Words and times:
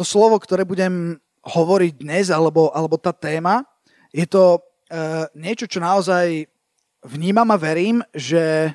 to 0.00 0.08
slovo, 0.08 0.40
ktoré 0.40 0.64
budem 0.64 1.20
hovoriť 1.44 1.92
dnes, 2.00 2.32
alebo, 2.32 2.72
alebo 2.72 2.96
tá 2.96 3.12
téma, 3.12 3.68
je 4.08 4.24
to 4.24 4.56
uh, 4.56 5.28
niečo, 5.36 5.68
čo 5.68 5.76
naozaj 5.76 6.48
vnímam 7.04 7.44
a 7.52 7.60
verím, 7.60 8.00
že, 8.16 8.72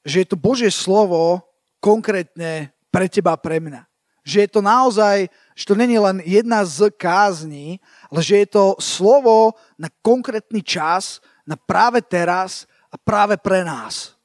že 0.00 0.24
je 0.24 0.26
to 0.32 0.40
Božie 0.40 0.72
slovo 0.72 1.44
konkrétne 1.76 2.72
pre 2.88 3.04
teba 3.04 3.36
a 3.36 3.40
pre 3.40 3.60
mňa. 3.60 3.84
Že 4.24 4.48
je 4.48 4.48
to 4.48 4.60
naozaj, 4.64 5.28
že 5.52 5.64
to 5.68 5.76
není 5.76 6.00
len 6.00 6.24
jedna 6.24 6.64
z 6.64 6.88
kázni, 6.96 7.76
ale 8.08 8.24
že 8.24 8.40
je 8.40 8.48
to 8.48 8.80
slovo 8.80 9.60
na 9.76 9.92
konkrétny 10.00 10.64
čas, 10.64 11.20
na 11.44 11.60
práve 11.60 12.00
teraz 12.00 12.64
a 12.88 12.96
práve 12.96 13.36
pre 13.36 13.60
nás. 13.60 14.15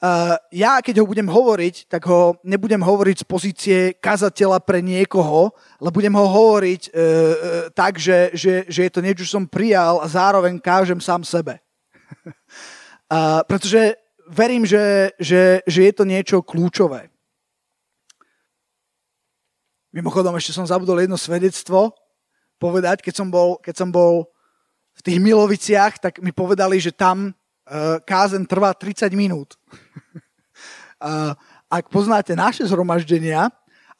Uh, 0.00 0.32
ja, 0.48 0.80
keď 0.80 1.04
ho 1.04 1.06
budem 1.06 1.28
hovoriť, 1.28 1.84
tak 1.84 2.08
ho 2.08 2.40
nebudem 2.40 2.80
hovoriť 2.80 3.20
z 3.20 3.28
pozície 3.28 3.78
kazateľa 4.00 4.64
pre 4.64 4.80
niekoho, 4.80 5.52
ale 5.76 5.92
budem 5.92 6.16
ho 6.16 6.24
hovoriť 6.24 6.82
uh, 6.88 6.92
uh, 6.92 7.34
tak, 7.76 8.00
že, 8.00 8.32
že, 8.32 8.64
že 8.64 8.88
je 8.88 8.92
to 8.96 9.04
niečo, 9.04 9.28
čo 9.28 9.36
som 9.36 9.44
prijal 9.44 10.00
a 10.00 10.08
zároveň 10.08 10.56
kážem 10.56 11.04
sám 11.04 11.20
sebe. 11.20 11.60
uh, 13.12 13.44
pretože 13.50 14.00
verím, 14.24 14.64
že, 14.64 15.12
že, 15.20 15.60
že 15.68 15.80
je 15.84 15.92
to 15.92 16.08
niečo 16.08 16.40
kľúčové. 16.40 17.12
Mimochodom, 19.92 20.32
ešte 20.38 20.56
som 20.56 20.64
zabudol 20.64 21.04
jedno 21.04 21.20
svedectvo 21.20 21.92
povedať, 22.56 23.04
keď 23.04 23.14
som 23.20 23.28
bol, 23.28 23.60
keď 23.60 23.74
som 23.84 23.92
bol 23.92 24.28
v 24.96 25.00
tých 25.02 25.18
Miloviciach, 25.18 25.96
tak 25.96 26.24
mi 26.24 26.30
povedali, 26.30 26.76
že 26.76 26.92
tam 26.92 27.32
uh, 27.32 27.98
kázen 28.04 28.44
trvá 28.44 28.76
30 28.76 29.10
minút. 29.16 29.56
ak 31.78 31.84
poznáte 31.88 32.36
naše 32.36 32.66
zhromaždenia, 32.66 33.48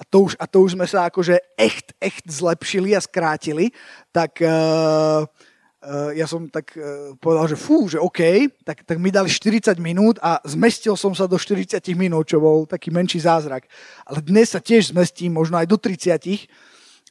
a 0.01 0.03
to 0.09 0.25
už, 0.25 0.33
a 0.41 0.49
to 0.49 0.65
už 0.65 0.73
sme 0.81 0.89
sa 0.89 1.13
akože 1.13 1.37
echt, 1.61 1.93
echt 2.01 2.25
zlepšili 2.25 2.97
a 2.97 3.05
skrátili, 3.05 3.69
tak 4.09 4.41
uh, 4.41 5.29
uh, 5.29 6.11
ja 6.17 6.25
som 6.25 6.49
tak 6.49 6.73
uh, 6.73 7.13
povedal, 7.21 7.53
že 7.53 7.61
fú, 7.61 7.85
že 7.85 8.01
OK, 8.01 8.49
tak, 8.65 8.81
tak 8.89 8.97
mi 8.97 9.13
dali 9.13 9.29
40 9.29 9.77
minút 9.77 10.17
a 10.25 10.41
zmestil 10.49 10.97
som 10.97 11.13
sa 11.13 11.29
do 11.29 11.37
40 11.37 11.85
minút, 12.01 12.33
čo 12.33 12.41
bol 12.41 12.65
taký 12.65 12.89
menší 12.89 13.21
zázrak. 13.29 13.69
Ale 14.09 14.25
dnes 14.25 14.57
sa 14.57 14.61
tiež 14.65 14.97
zmestím, 14.97 15.37
možno 15.37 15.61
aj 15.61 15.69
do 15.69 15.77
30. 15.77 16.49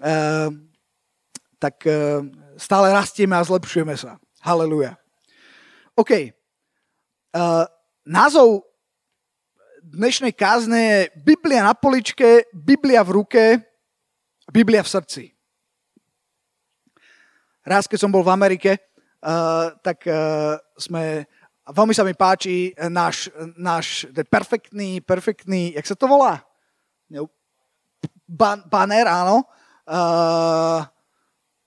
Uh, 0.01 0.49
tak 1.61 1.85
uh, 1.85 2.25
stále 2.57 2.89
rastieme 2.89 3.37
a 3.37 3.45
zlepšujeme 3.45 3.93
sa. 4.01 4.17
Haleluja. 4.41 4.97
OK. 5.93 6.33
Uh, 7.37 7.69
názov 8.01 8.68
dnešnej 9.83 10.35
kázne 10.35 10.79
je 10.79 10.99
Biblia 11.15 11.63
na 11.63 11.73
poličke, 11.73 12.47
Biblia 12.51 13.03
v 13.03 13.23
ruke, 13.23 13.43
Biblia 14.51 14.83
v 14.83 14.91
srdci. 14.91 15.23
Raz, 17.63 17.87
keď 17.87 17.99
som 18.01 18.11
bol 18.11 18.25
v 18.25 18.33
Amerike, 18.33 18.71
uh, 18.77 19.73
tak 19.79 20.03
uh, 20.09 20.57
sme, 20.75 21.27
veľmi 21.69 21.93
sa 21.93 22.03
mi 22.03 22.15
páči 22.17 22.73
náš, 22.89 23.29
náš 23.55 24.09
perfektný, 24.27 24.99
perfektný, 25.03 25.75
jak 25.77 25.85
sa 25.85 25.95
to 25.95 26.09
volá? 26.09 26.41
Ban, 28.29 28.65
banner, 28.65 29.05
áno. 29.09 29.45
Uh, 29.89 30.85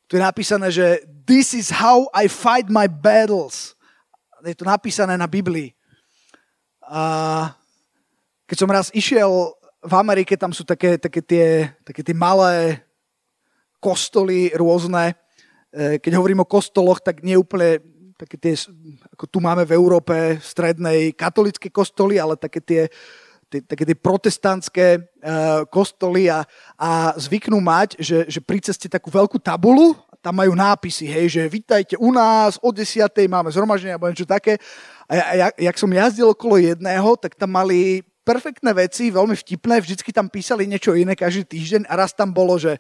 tu 0.07 0.19
je 0.19 0.23
napísané, 0.23 0.69
že 0.71 1.03
this 1.25 1.55
is 1.55 1.71
how 1.73 2.07
I 2.13 2.29
fight 2.29 2.69
my 2.69 2.87
battles 2.91 3.79
je 4.49 4.55
to 4.59 4.67
napísané 4.67 5.15
na 5.15 5.27
Biblii. 5.27 5.75
A 6.83 7.55
keď 8.53 8.59
som 8.61 8.69
raz 8.69 8.93
išiel 8.93 9.57
v 9.81 9.95
Amerike, 9.97 10.37
tam 10.37 10.53
sú 10.53 10.61
také, 10.61 11.01
také, 11.01 11.25
tie, 11.25 11.73
také 11.89 12.05
tie 12.05 12.13
malé 12.13 12.85
kostoly 13.81 14.53
rôzne. 14.53 15.17
E, 15.73 15.97
keď 15.97 16.21
hovorím 16.21 16.45
o 16.45 16.53
kostoloch, 16.53 17.01
tak 17.01 17.25
nie 17.25 17.33
úplne 17.33 17.81
také 18.13 18.37
tie, 18.37 18.53
ako 19.09 19.25
tu 19.25 19.41
máme 19.41 19.65
v 19.65 19.73
Európe, 19.73 20.37
strednej 20.45 21.17
katolické 21.17 21.73
kostoly, 21.73 22.21
ale 22.21 22.37
také 22.37 22.61
tie, 22.61 22.83
tie, 23.49 23.65
také 23.65 23.89
tie 23.89 23.97
protestantské 23.97 25.01
uh, 25.01 25.67
kostoly 25.67 26.29
a, 26.31 26.45
a 26.77 27.17
zvyknú 27.19 27.59
mať, 27.59 27.99
že, 27.99 28.29
že 28.31 28.39
pri 28.39 28.63
ceste 28.63 28.87
takú 28.87 29.11
veľkú 29.11 29.43
tabulu 29.43 29.97
tam 30.23 30.39
majú 30.39 30.55
nápisy, 30.55 31.11
hej, 31.11 31.35
že 31.35 31.43
vítajte 31.51 31.99
u 31.99 32.15
nás, 32.15 32.55
o 32.63 32.71
10. 32.71 33.11
máme 33.27 33.51
zhromaždenie 33.51 33.99
alebo 33.99 34.07
niečo 34.07 34.29
také. 34.29 34.55
A 35.11 35.35
ja, 35.35 35.49
jak 35.51 35.77
som 35.83 35.91
jazdil 35.91 36.31
okolo 36.31 36.63
jedného, 36.63 37.19
tak 37.19 37.35
tam 37.35 37.51
mali 37.51 38.07
perfektné 38.23 38.71
veci, 38.75 39.11
veľmi 39.11 39.35
vtipné, 39.35 39.83
vždycky 39.83 40.11
tam 40.15 40.31
písali 40.31 40.67
niečo 40.67 40.95
iné 40.95 41.19
každý 41.19 41.45
týždeň 41.47 41.83
a 41.91 41.95
raz 41.99 42.15
tam 42.15 42.31
bolo, 42.31 42.59
že, 42.59 42.79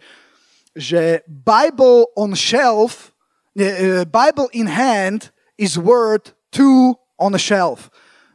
že 0.74 1.26
Bible 1.26 2.06
on 2.14 2.34
shelf, 2.38 3.10
ne, 3.54 3.68
e, 3.68 3.86
Bible 4.06 4.48
in 4.54 4.70
hand 4.70 5.34
is 5.58 5.74
worth 5.74 6.34
two 6.54 6.94
on 7.18 7.34
a 7.34 7.42
shelf. 7.42 7.90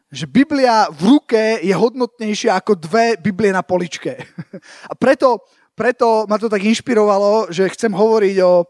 Že 0.08 0.32
Biblia 0.32 0.88
v 0.88 1.20
ruke 1.20 1.60
je 1.60 1.76
hodnotnejšia 1.76 2.56
ako 2.56 2.80
dve 2.80 3.20
Biblie 3.20 3.52
na 3.52 3.60
poličke. 3.60 4.24
A 4.92 4.96
preto, 4.96 5.44
preto 5.76 6.24
ma 6.32 6.40
to 6.40 6.48
tak 6.48 6.64
inšpirovalo, 6.64 7.52
že 7.52 7.68
chcem 7.76 7.92
hovoriť 7.92 8.36
o, 8.40 8.64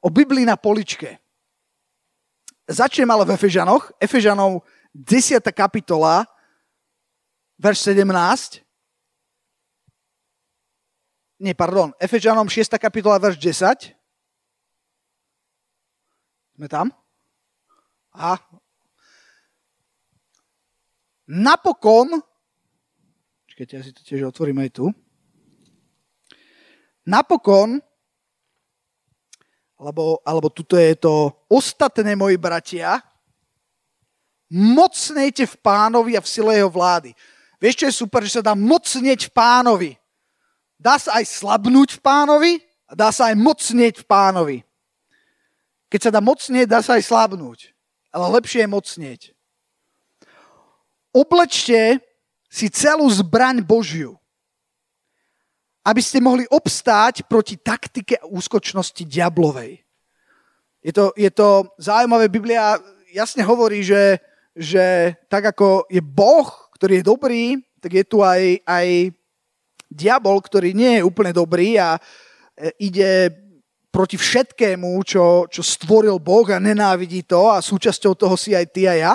o 0.00 0.08
Biblii 0.08 0.48
na 0.48 0.56
poličke. 0.56 1.20
Začnem 2.72 3.10
ale 3.12 3.28
v 3.28 3.36
Efežanoch. 3.36 3.92
Efežanov 4.00 4.64
10. 4.96 5.44
kapitola, 5.52 6.24
verš 7.62 7.94
17. 7.94 8.66
Nie, 11.42 11.54
pardon. 11.54 11.94
Efežanom 12.02 12.50
6. 12.50 12.74
kapitola, 12.74 13.22
verš 13.22 13.38
10. 13.38 13.94
Sme 16.58 16.66
tam? 16.66 16.90
A 18.12 18.36
napokon, 21.30 22.18
čakajte, 23.48 23.72
ja 23.78 23.82
si 23.86 23.94
to 23.94 24.02
tiež 24.04 24.28
otvorím 24.28 24.60
aj 24.66 24.70
tu. 24.82 24.86
Napokon 27.06 27.82
alebo, 29.82 30.22
alebo 30.22 30.46
tuto 30.46 30.78
je 30.78 30.94
to 30.94 31.34
ostatné, 31.50 32.14
moji 32.14 32.38
bratia, 32.38 33.02
mocnejte 34.52 35.42
v 35.42 35.56
pánovi 35.58 36.14
a 36.14 36.22
v 36.22 36.30
sile 36.30 36.54
jeho 36.54 36.70
vlády. 36.70 37.10
Vieš, 37.62 37.78
čo 37.78 37.86
je 37.86 37.94
super, 37.94 38.26
že 38.26 38.42
sa 38.42 38.42
dá 38.42 38.58
mocnieť 38.58 39.30
v 39.30 39.34
pánovi. 39.38 39.90
Dá 40.74 40.98
sa 40.98 41.22
aj 41.22 41.30
slabnúť 41.30 41.94
v 41.94 42.00
pánovi 42.02 42.52
a 42.90 42.98
dá 42.98 43.14
sa 43.14 43.30
aj 43.30 43.38
mocnieť 43.38 44.02
v 44.02 44.06
pánovi. 44.10 44.58
Keď 45.86 46.00
sa 46.02 46.10
dá 46.10 46.18
mocnieť, 46.18 46.66
dá 46.66 46.82
sa 46.82 46.98
aj 46.98 47.06
slabnúť. 47.06 47.70
Ale 48.10 48.26
lepšie 48.34 48.66
je 48.66 48.74
mocnieť. 48.74 49.20
Oblečte 51.14 52.02
si 52.50 52.66
celú 52.66 53.06
zbraň 53.06 53.62
Božiu 53.62 54.18
aby 55.82 56.00
ste 56.02 56.22
mohli 56.22 56.46
obstáť 56.46 57.26
proti 57.26 57.58
taktike 57.58 58.14
a 58.18 58.28
úskočnosti 58.30 59.02
diablovej. 59.02 59.82
Je 60.82 60.92
to, 60.94 61.14
je 61.14 61.30
to 61.30 61.66
zaujímavé, 61.78 62.26
Biblia 62.26 62.78
jasne 63.10 63.42
hovorí, 63.46 63.82
že, 63.86 64.18
že 64.54 65.14
tak 65.30 65.54
ako 65.54 65.86
je 65.90 66.02
Boh, 66.02 66.50
ktorý 66.82 66.98
je 66.98 67.06
dobrý, 67.06 67.44
tak 67.78 67.94
je 67.94 68.02
tu 68.02 68.26
aj, 68.26 68.58
aj 68.66 69.14
diabol, 69.86 70.42
ktorý 70.42 70.74
nie 70.74 70.98
je 70.98 71.06
úplne 71.06 71.30
dobrý 71.30 71.78
a 71.78 71.94
e, 71.94 72.90
ide 72.90 73.30
proti 73.94 74.18
všetkému, 74.18 74.90
čo, 75.06 75.46
čo 75.46 75.62
stvoril 75.62 76.18
Boh 76.18 76.42
a 76.50 76.58
nenávidí 76.58 77.22
to 77.22 77.54
a 77.54 77.62
súčasťou 77.62 78.18
toho 78.18 78.34
si 78.34 78.58
aj 78.58 78.66
ty 78.74 78.90
a 78.90 78.94
ja. 78.98 79.12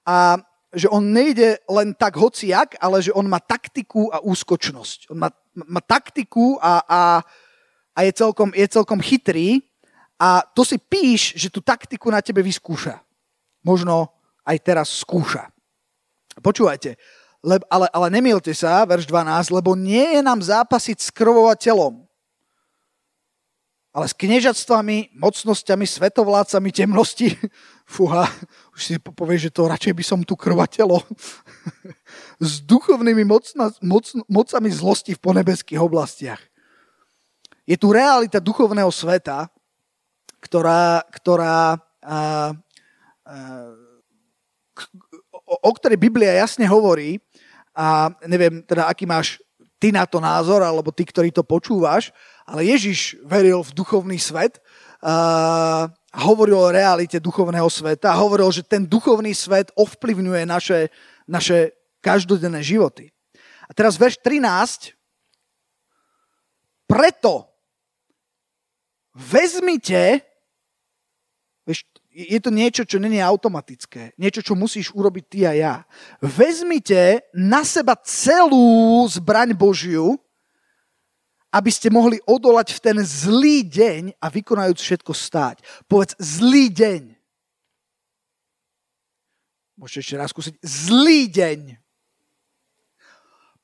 A 0.00 0.40
že 0.72 0.88
on 0.88 1.04
nejde 1.04 1.60
len 1.68 1.92
tak 1.92 2.16
hociak, 2.16 2.80
ale 2.80 3.04
že 3.04 3.12
on 3.12 3.28
má 3.28 3.36
taktiku 3.36 4.08
a 4.08 4.24
úskočnosť. 4.24 5.12
On 5.12 5.20
má 5.20 5.28
má 5.54 5.80
taktiku 5.80 6.58
a, 6.58 6.82
a, 6.82 7.02
a 7.94 7.98
je, 8.02 8.12
celkom, 8.12 8.50
je 8.50 8.66
celkom 8.66 8.98
chytrý 8.98 9.62
a 10.18 10.42
to 10.42 10.66
si 10.66 10.78
píš, 10.78 11.34
že 11.38 11.46
tú 11.50 11.62
taktiku 11.62 12.10
na 12.10 12.18
tebe 12.18 12.42
vyskúša. 12.42 12.98
Možno 13.62 14.10
aj 14.42 14.58
teraz 14.66 14.90
skúša. 14.90 15.53
Počúvajte, 16.44 17.00
le, 17.40 17.56
ale, 17.72 17.88
ale 17.88 18.06
nemielte 18.12 18.52
sa, 18.52 18.84
verš 18.84 19.08
12, 19.08 19.48
lebo 19.48 19.72
nie 19.72 20.20
je 20.20 20.20
nám 20.20 20.44
zápasiť 20.44 21.00
s 21.00 21.08
krvou 21.08 21.48
a 21.48 21.56
telom, 21.56 22.04
ale 23.94 24.10
s 24.10 24.14
kniežatstvami, 24.18 25.14
mocnosťami, 25.16 25.86
svetovládcami 25.86 26.70
temnosti. 26.74 27.30
Fúha, 27.94 28.26
už 28.74 28.80
si 28.82 28.94
povieš, 28.98 29.48
že 29.48 29.54
to 29.54 29.70
radšej 29.70 29.94
by 29.94 30.04
som 30.04 30.20
tu 30.26 30.34
krvatelo. 30.34 30.98
s 32.42 32.58
duchovnými 32.66 33.22
mocna, 33.22 33.70
moc, 33.80 34.10
mocami 34.26 34.68
zlosti 34.74 35.14
v 35.14 35.22
ponebeských 35.22 35.78
oblastiach. 35.78 36.42
Je 37.64 37.78
tu 37.78 37.94
realita 37.94 38.42
duchovného 38.42 38.90
sveta, 38.90 39.46
ktorá, 40.42 41.06
ktorá 41.08 41.78
a, 42.04 42.52
a, 43.24 43.36
o, 45.44 45.70
ktorej 45.76 46.00
Biblia 46.00 46.40
jasne 46.40 46.64
hovorí 46.64 47.20
a 47.76 48.12
neviem 48.24 48.64
teda, 48.64 48.88
aký 48.88 49.04
máš 49.04 49.40
ty 49.78 49.92
na 49.92 50.08
to 50.08 50.16
názor, 50.22 50.64
alebo 50.64 50.88
ty, 50.88 51.04
ktorý 51.04 51.28
to 51.28 51.44
počúvaš, 51.44 52.08
ale 52.48 52.64
Ježiš 52.64 53.20
veril 53.24 53.60
v 53.60 53.74
duchovný 53.76 54.16
svet, 54.16 54.60
uh, 55.04 55.88
hovoril 56.14 56.56
o 56.56 56.72
realite 56.72 57.20
duchovného 57.20 57.68
sveta 57.68 58.14
a 58.14 58.20
hovoril, 58.20 58.48
že 58.48 58.64
ten 58.64 58.86
duchovný 58.86 59.34
svet 59.36 59.68
ovplyvňuje 59.76 60.42
naše, 60.48 60.88
naše 61.28 61.74
každodenné 62.00 62.64
životy. 62.64 63.10
A 63.68 63.72
teraz 63.72 64.00
verš 64.00 64.20
13. 64.20 64.96
Preto 66.84 67.48
vezmite, 69.16 70.20
je 72.14 72.38
to 72.38 72.54
niečo, 72.54 72.86
čo 72.86 73.02
není 73.02 73.18
automatické. 73.18 74.14
Niečo, 74.14 74.38
čo 74.38 74.54
musíš 74.54 74.94
urobiť 74.94 75.24
ty 75.26 75.38
a 75.50 75.52
ja. 75.52 75.74
Vezmite 76.22 77.26
na 77.34 77.66
seba 77.66 77.98
celú 78.06 79.02
zbraň 79.10 79.50
Božiu, 79.58 80.14
aby 81.50 81.70
ste 81.74 81.90
mohli 81.90 82.22
odolať 82.22 82.78
v 82.78 82.82
ten 82.82 82.96
zlý 83.02 83.66
deň 83.66 84.02
a 84.22 84.30
vykonajúc 84.30 84.78
všetko 84.78 85.10
stáť. 85.10 85.66
Povedz 85.90 86.14
zlý 86.22 86.70
deň. 86.70 87.02
Môžete 89.74 90.06
ešte 90.06 90.14
raz 90.14 90.30
skúsiť. 90.30 90.54
Zlý 90.62 91.26
deň. 91.34 91.82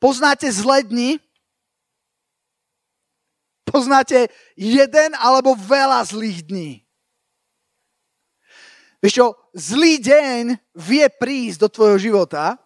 Poznáte 0.03 0.51
zlé 0.51 0.83
dni? 0.83 1.11
Poznáte 3.63 4.27
jeden 4.59 5.15
alebo 5.15 5.55
veľa 5.55 6.03
zlých 6.03 6.43
dní? 6.51 6.90
Vieš 9.01 9.13
čo, 9.17 9.27
zlý 9.57 9.97
deň 9.97 10.61
vie 10.77 11.05
prísť 11.09 11.65
do 11.65 11.69
tvojho 11.73 11.97
života 11.97 12.61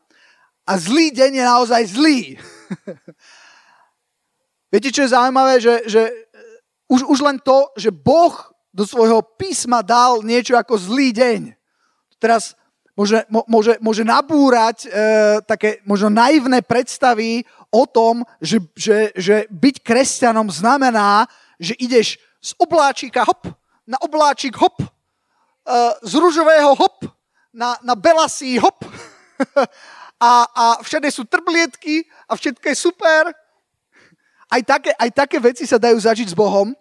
a 0.67 0.73
zlý 0.75 1.15
deň 1.15 1.31
je 1.39 1.45
naozaj 1.47 1.83
zlý. 1.95 2.19
Viete, 4.75 4.91
čo 4.91 5.07
je 5.07 5.15
zaujímavé? 5.15 5.63
Že, 5.63 5.75
že 5.87 6.03
eh, 6.11 6.91
už, 6.91 7.07
už 7.07 7.19
len 7.23 7.39
to, 7.39 7.71
že 7.79 7.95
Boh 7.95 8.35
do 8.75 8.83
svojho 8.83 9.23
písma 9.39 9.87
dal 9.87 10.27
niečo 10.27 10.59
ako 10.59 10.75
zlý 10.75 11.15
deň. 11.15 11.55
Teraz 12.19 12.59
môže, 12.99 13.23
môže, 13.31 13.79
môže 13.79 14.03
nabúrať 14.03 14.87
e, 14.87 14.89
také 15.47 15.79
možno 15.87 16.11
naivné 16.11 16.59
predstavy 16.59 17.47
o 17.71 17.87
tom, 17.87 18.27
že, 18.43 18.59
že, 18.75 19.15
že 19.15 19.47
byť 19.47 19.77
kresťanom 19.79 20.51
znamená, 20.51 21.31
že 21.63 21.79
ideš 21.79 22.19
z 22.43 22.51
obláčika 22.59 23.23
hop, 23.23 23.47
na 23.87 23.95
obláčik 24.03 24.59
hop, 24.59 24.75
z 26.05 26.13
rúžového 26.15 26.77
hop 26.77 27.09
na, 27.53 27.79
na 27.81 27.95
belasí 27.97 28.61
hop 28.61 28.85
a, 30.21 30.33
a 30.45 30.65
všade 30.85 31.09
sú 31.09 31.25
trblietky 31.25 32.05
a 32.29 32.37
všetko 32.37 32.65
je 32.69 32.77
super. 32.77 33.23
Aj 34.51 34.63
také, 34.63 34.93
aj 34.95 35.11
také 35.11 35.41
veci 35.41 35.65
sa 35.65 35.81
dajú 35.81 35.97
zažiť 35.97 36.31
s 36.31 36.37
Bohom, 36.37 36.77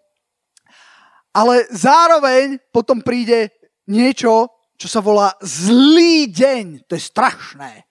ale 1.34 1.66
zároveň 1.72 2.62
potom 2.70 3.02
príde 3.02 3.50
niečo, 3.90 4.52
čo 4.78 4.88
sa 4.92 5.02
volá 5.02 5.34
zlý 5.42 6.30
deň. 6.30 6.86
To 6.86 6.94
je 6.94 7.02
strašné. 7.02 7.88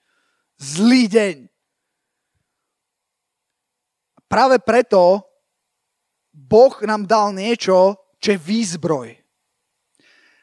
Zlý 0.60 1.08
deň. 1.10 1.36
Práve 4.30 4.62
preto 4.62 5.24
Boh 6.32 6.72
nám 6.86 7.04
dal 7.04 7.34
niečo, 7.34 7.98
čo 8.22 8.28
je 8.32 8.38
výzbroj. 8.38 9.21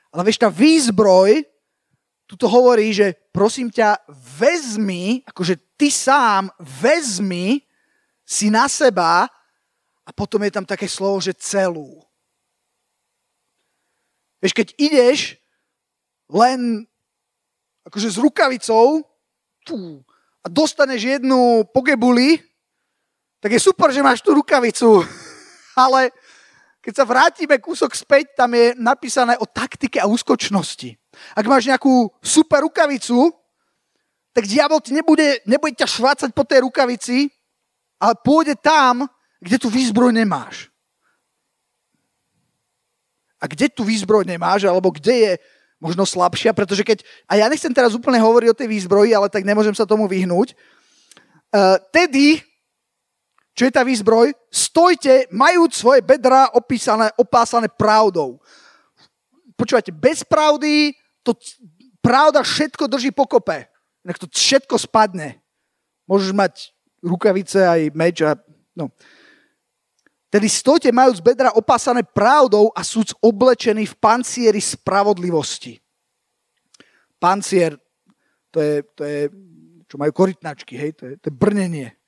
Ale 0.09 0.25
vieš, 0.25 0.41
tá 0.41 0.49
výzbroj, 0.49 1.45
tu 2.29 2.37
to 2.37 2.45
hovorí, 2.45 2.93
že 2.93 3.17
prosím 3.33 3.73
ťa, 3.73 4.05
vezmi, 4.37 5.25
akože 5.25 5.57
ty 5.77 5.89
sám 5.89 6.49
vezmi 6.61 7.61
si 8.25 8.53
na 8.53 8.69
seba 8.69 9.25
a 10.05 10.09
potom 10.13 10.41
je 10.45 10.53
tam 10.53 10.65
také 10.65 10.85
slovo, 10.85 11.17
že 11.21 11.33
celú. 11.37 12.01
Vieš, 14.41 14.53
keď 14.53 14.67
ideš 14.77 15.19
len 16.29 16.85
akože 17.85 18.13
s 18.13 18.17
rukavicou 18.21 19.01
tú, 19.65 20.05
a 20.39 20.47
dostaneš 20.47 21.19
jednu 21.19 21.65
pogebuli, 21.73 22.39
tak 23.41 23.57
je 23.57 23.59
super, 23.59 23.91
že 23.91 24.05
máš 24.05 24.21
tú 24.21 24.37
rukavicu. 24.37 25.03
Ale 25.83 26.11
keď 26.79 26.93
sa 26.95 27.03
vrátime 27.03 27.59
kúsok 27.59 27.91
späť, 27.91 28.39
tam 28.39 28.55
je 28.55 28.71
napísané 28.79 29.35
o 29.39 29.45
taktike 29.45 29.99
a 29.99 30.07
úskočnosti. 30.07 30.95
Ak 31.35 31.43
máš 31.43 31.67
nejakú 31.67 32.07
super 32.23 32.63
rukavicu, 32.63 33.35
tak 34.31 34.47
diabol 34.47 34.79
ti 34.79 34.95
nebude, 34.95 35.43
nebude 35.43 35.75
ťa 35.75 35.87
švácať 35.89 36.29
po 36.31 36.47
tej 36.47 36.63
rukavici, 36.63 37.27
ale 37.99 38.15
pôjde 38.23 38.55
tam, 38.55 39.03
kde 39.43 39.59
tú 39.59 39.67
výzbroj 39.67 40.15
nemáš. 40.15 40.71
A 43.39 43.47
kde 43.47 43.67
tú 43.67 43.83
výzbroj 43.83 44.23
nemáš, 44.23 44.63
alebo 44.63 44.91
kde 44.91 45.15
je 45.15 45.31
možno 45.79 46.03
slabšia, 46.03 46.51
pretože 46.51 46.83
keď, 46.83 47.03
a 47.27 47.39
ja 47.39 47.47
nechcem 47.47 47.71
teraz 47.71 47.95
úplne 47.95 48.19
hovoriť 48.19 48.47
o 48.51 48.59
tej 48.59 48.67
výzbroji, 48.67 49.11
ale 49.15 49.31
tak 49.31 49.47
nemôžem 49.47 49.71
sa 49.71 49.87
tomu 49.87 50.11
vyhnúť, 50.11 50.55
uh, 51.55 51.79
tedy 51.91 52.43
čo 53.59 53.67
je 53.67 53.75
tá 53.75 53.83
výzbroj? 53.83 54.31
Stojte, 54.47 55.27
majúc 55.35 55.75
svoje 55.75 55.99
bedra 55.99 56.47
opísané, 56.55 57.11
opásané 57.19 57.67
pravdou. 57.67 58.39
Počúvajte, 59.59 59.91
bez 59.91 60.23
pravdy 60.23 60.95
to 61.27 61.35
pravda 61.99 62.39
všetko 62.39 62.87
drží 62.87 63.11
pokope. 63.11 63.67
Nech 64.07 64.15
to 64.15 64.31
všetko 64.31 64.79
spadne. 64.79 65.43
Môžeš 66.07 66.31
mať 66.31 66.71
rukavice 67.03 67.59
aj 67.59 67.91
meč 67.91 68.23
a... 68.23 68.39
No. 68.71 68.95
Tedy 70.31 70.47
stojte 70.47 70.87
majúc 70.95 71.19
bedra 71.19 71.51
opásané 71.51 72.07
pravdou 72.07 72.71
a 72.71 72.79
súd 72.79 73.11
oblečený 73.19 73.91
v 73.91 73.99
pancieri 73.99 74.63
spravodlivosti. 74.63 75.83
Pancier, 77.19 77.75
to 78.55 78.63
je, 78.63 78.87
to 78.95 79.03
je 79.03 79.27
čo 79.91 79.99
majú 79.99 80.15
korytnačky, 80.15 80.79
hej, 80.79 80.95
to 80.95 81.03
je, 81.11 81.13
to 81.19 81.27
je 81.27 81.35
brnenie 81.35 81.98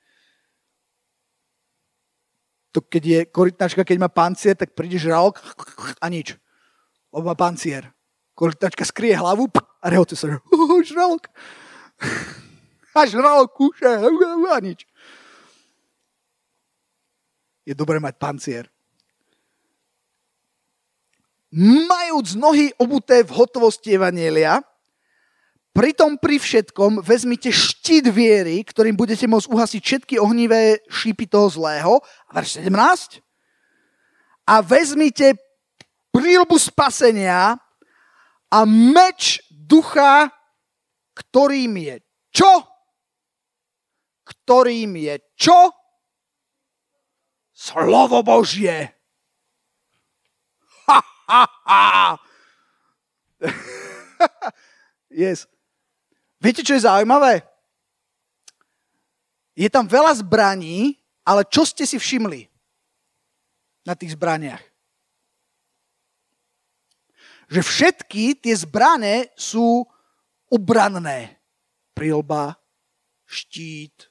to 2.72 2.80
keď 2.80 3.02
je 3.04 3.20
korytnačka, 3.28 3.84
keď 3.84 3.98
má 4.00 4.08
pancier, 4.08 4.56
tak 4.56 4.72
príde 4.72 4.96
žralok 4.96 5.38
a 6.00 6.06
nič. 6.08 6.34
Lebo 7.12 7.28
má 7.28 7.36
pancier. 7.36 7.92
Korytnačka 8.32 8.88
skrie 8.88 9.12
hlavu 9.12 9.52
a 9.84 9.86
rehoce 9.92 10.16
sa. 10.16 10.40
Oh, 10.48 10.80
žralok. 10.80 11.28
A 12.92 13.08
žralok 13.08 13.56
kúše 13.56 13.88
a 13.88 14.58
nič. 14.60 14.84
Je 17.64 17.72
dobré 17.72 17.96
mať 17.96 18.20
pancier. 18.20 18.68
Majúc 21.56 22.36
nohy 22.36 22.68
obuté 22.76 23.24
v 23.24 23.32
hotovosti 23.32 23.96
Evanielia, 23.96 24.60
Pritom 25.72 26.20
pri 26.20 26.36
všetkom 26.36 27.00
vezmite 27.00 27.48
štít 27.48 28.12
viery, 28.12 28.60
ktorým 28.60 28.92
budete 28.92 29.24
môcť 29.24 29.48
uhasiť 29.48 29.80
všetky 29.80 30.14
ohnivé 30.20 30.84
šípy 30.92 31.24
toho 31.24 31.48
zlého. 31.48 32.04
Verš 32.28 32.60
17. 32.60 33.24
A 34.44 34.60
vezmite 34.60 35.32
prílbu 36.12 36.60
spasenia 36.60 37.56
a 38.52 38.58
meč 38.68 39.40
ducha, 39.48 40.28
ktorým 41.16 41.72
je 41.80 41.96
čo? 42.28 42.52
Ktorým 44.28 44.92
je 45.00 45.16
čo? 45.40 45.72
Slovo 47.56 48.20
Božie. 48.20 48.92
Ha, 50.84 51.00
ha, 51.00 51.44
ha. 51.64 52.20
yes. 55.08 55.48
Viete, 56.42 56.66
čo 56.66 56.74
je 56.74 56.82
zaujímavé? 56.82 57.46
Je 59.54 59.70
tam 59.70 59.86
veľa 59.86 60.10
zbraní, 60.18 60.98
ale 61.22 61.46
čo 61.46 61.62
ste 61.62 61.86
si 61.86 62.02
všimli 62.02 62.50
na 63.86 63.94
tých 63.94 64.18
zbraniach? 64.18 64.58
Že 67.46 67.60
všetky 67.62 68.42
tie 68.42 68.54
zbrane 68.58 69.30
sú 69.38 69.86
obranné. 70.50 71.38
Prilba, 71.94 72.58
štít, 73.28 74.10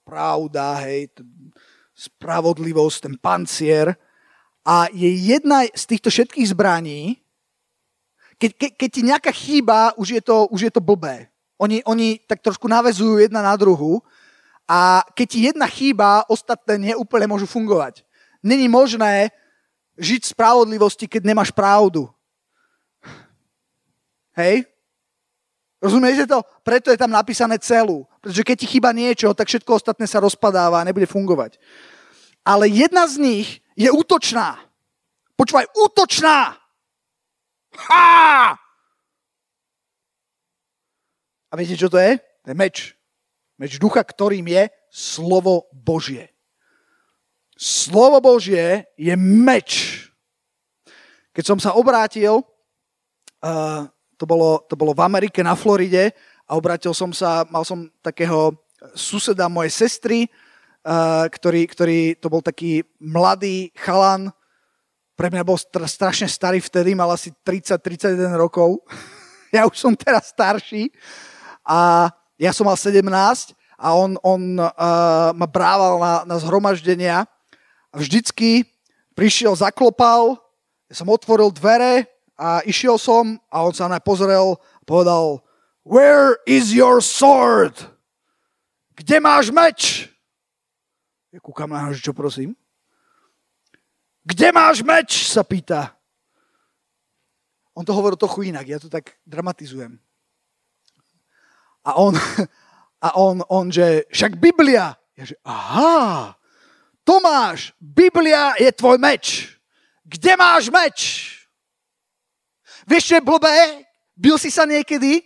pravda, 0.00 0.80
hej, 0.86 1.12
spravodlivosť, 1.92 2.98
ten 3.04 3.14
pancier. 3.20 4.00
A 4.64 4.88
je 4.94 5.12
jedna 5.12 5.66
z 5.68 5.84
týchto 5.84 6.08
všetkých 6.08 6.56
zbraní, 6.56 7.20
keď, 8.40 8.50
ke, 8.56 8.66
keď 8.72 8.88
ti 8.88 9.02
nejaká 9.04 9.32
chýba, 9.34 9.92
už 10.00 10.16
je 10.16 10.22
to, 10.24 10.48
už 10.48 10.70
je 10.70 10.72
to 10.72 10.80
blbé. 10.80 11.29
Oni, 11.60 11.84
oni 11.84 12.16
tak 12.24 12.40
trošku 12.40 12.64
navezujú 12.64 13.20
jedna 13.20 13.44
na 13.44 13.52
druhu 13.52 14.00
a 14.64 15.04
keď 15.12 15.26
ti 15.28 15.38
jedna 15.44 15.68
chýba, 15.68 16.24
ostatné 16.24 16.80
neúplne 16.80 17.28
môžu 17.28 17.44
fungovať. 17.44 18.00
Není 18.40 18.72
možné 18.72 19.28
žiť 20.00 20.24
v 20.24 20.32
spravodlivosti, 20.32 21.04
keď 21.04 21.28
nemáš 21.28 21.52
pravdu. 21.52 22.08
Hej? 24.32 24.64
Rozumiete 25.84 26.24
to? 26.24 26.40
Preto 26.64 26.88
je 26.88 26.96
tam 26.96 27.12
napísané 27.12 27.60
celú. 27.60 28.08
Pretože 28.24 28.44
keď 28.44 28.56
ti 28.56 28.66
chýba 28.68 28.96
niečo, 28.96 29.36
tak 29.36 29.48
všetko 29.48 29.76
ostatné 29.76 30.08
sa 30.08 30.24
rozpadáva 30.24 30.80
a 30.80 30.86
nebude 30.88 31.04
fungovať. 31.04 31.60
ale 32.44 32.72
jedna 32.72 33.04
z 33.04 33.20
nich 33.20 33.48
je 33.76 33.92
útočná. 33.92 34.60
Počúvaj, 35.36 35.68
útočná! 35.76 36.56
Ha! 37.88 38.56
A 41.50 41.58
viete, 41.58 41.74
čo 41.74 41.90
to 41.90 41.98
je? 41.98 42.14
To 42.16 42.46
je 42.50 42.56
meč. 42.56 42.94
Meč 43.58 43.76
ducha, 43.76 44.00
ktorým 44.06 44.46
je 44.46 44.70
slovo 44.88 45.66
Božie. 45.74 46.30
Slovo 47.58 48.22
Božie 48.22 48.88
je 48.96 49.14
meč. 49.18 49.70
Keď 51.34 51.44
som 51.44 51.58
sa 51.60 51.76
obrátil, 51.76 52.40
uh, 53.42 53.84
to, 54.16 54.24
bolo, 54.24 54.64
to 54.64 54.78
bolo 54.78 54.96
v 54.96 55.04
Amerike, 55.04 55.44
na 55.44 55.58
Floride, 55.58 56.16
a 56.50 56.58
obrátil 56.58 56.90
som 56.96 57.14
sa, 57.14 57.46
mal 57.52 57.62
som 57.62 57.86
takého 58.02 58.56
suseda 58.96 59.46
mojej 59.46 59.70
sestry, 59.70 60.26
uh, 60.86 61.28
ktorý, 61.28 61.62
ktorý, 61.68 62.00
to 62.16 62.32
bol 62.32 62.42
taký 62.42 62.82
mladý 62.98 63.70
chalan, 63.76 64.32
pre 65.14 65.28
mňa 65.28 65.44
bol 65.44 65.60
strašne 65.60 66.24
starý 66.32 66.64
vtedy, 66.64 66.96
mal 66.96 67.12
asi 67.12 67.28
30-31 67.44 68.40
rokov. 68.40 68.80
ja 69.54 69.68
už 69.68 69.76
som 69.76 69.92
teraz 69.92 70.32
starší 70.32 70.88
a 71.70 72.10
ja 72.34 72.50
som 72.50 72.66
mal 72.66 72.74
17 72.74 73.06
a 73.78 73.86
on, 73.94 74.18
on 74.26 74.58
uh, 74.58 75.30
ma 75.30 75.46
brával 75.46 76.02
na, 76.02 76.14
na 76.26 76.36
zhromaždenia 76.42 77.30
a 77.90 77.94
vždycky 77.94 78.66
prišiel, 79.14 79.54
zaklopal, 79.54 80.34
ja 80.90 80.94
som 80.98 81.06
otvoril 81.06 81.54
dvere 81.54 82.10
a 82.34 82.58
išiel 82.66 82.98
som 82.98 83.38
a 83.46 83.62
on 83.62 83.70
sa 83.70 83.86
na 83.86 84.02
pozrel 84.02 84.58
a 84.58 84.82
povedal 84.82 85.46
Where 85.86 86.42
is 86.44 86.74
your 86.74 86.98
sword? 86.98 87.78
Kde 88.98 89.22
máš 89.22 89.54
meč? 89.54 90.10
Ja 91.30 91.38
kúkam 91.38 91.70
na 91.70 91.94
čo 91.94 92.10
prosím. 92.10 92.58
Kde 94.26 94.50
máš 94.52 94.82
meč? 94.82 95.30
sa 95.30 95.46
pýta. 95.46 95.94
On 97.72 97.86
to 97.86 97.94
hovoril 97.94 98.18
trochu 98.18 98.50
inak, 98.50 98.66
ja 98.66 98.76
to 98.82 98.90
tak 98.90 99.16
dramatizujem. 99.24 99.96
A 101.84 101.96
on, 101.96 102.14
a 103.06 103.08
on, 103.16 103.42
on 103.48 103.72
že 103.72 104.04
však 104.12 104.36
Biblia. 104.36 104.96
Ja 105.16 105.24
že, 105.24 105.36
aha, 105.44 106.36
Tomáš, 107.04 107.72
Biblia 107.80 108.54
je 108.60 108.70
tvoj 108.72 109.00
meč. 109.00 109.56
Kde 110.04 110.36
máš 110.36 110.70
meč? 110.70 110.98
Vieš, 112.86 113.04
čo 113.06 113.14
je 113.18 113.26
blbé? 113.26 113.86
Bil 114.16 114.36
si 114.36 114.50
sa 114.52 114.68
niekedy? 114.68 115.22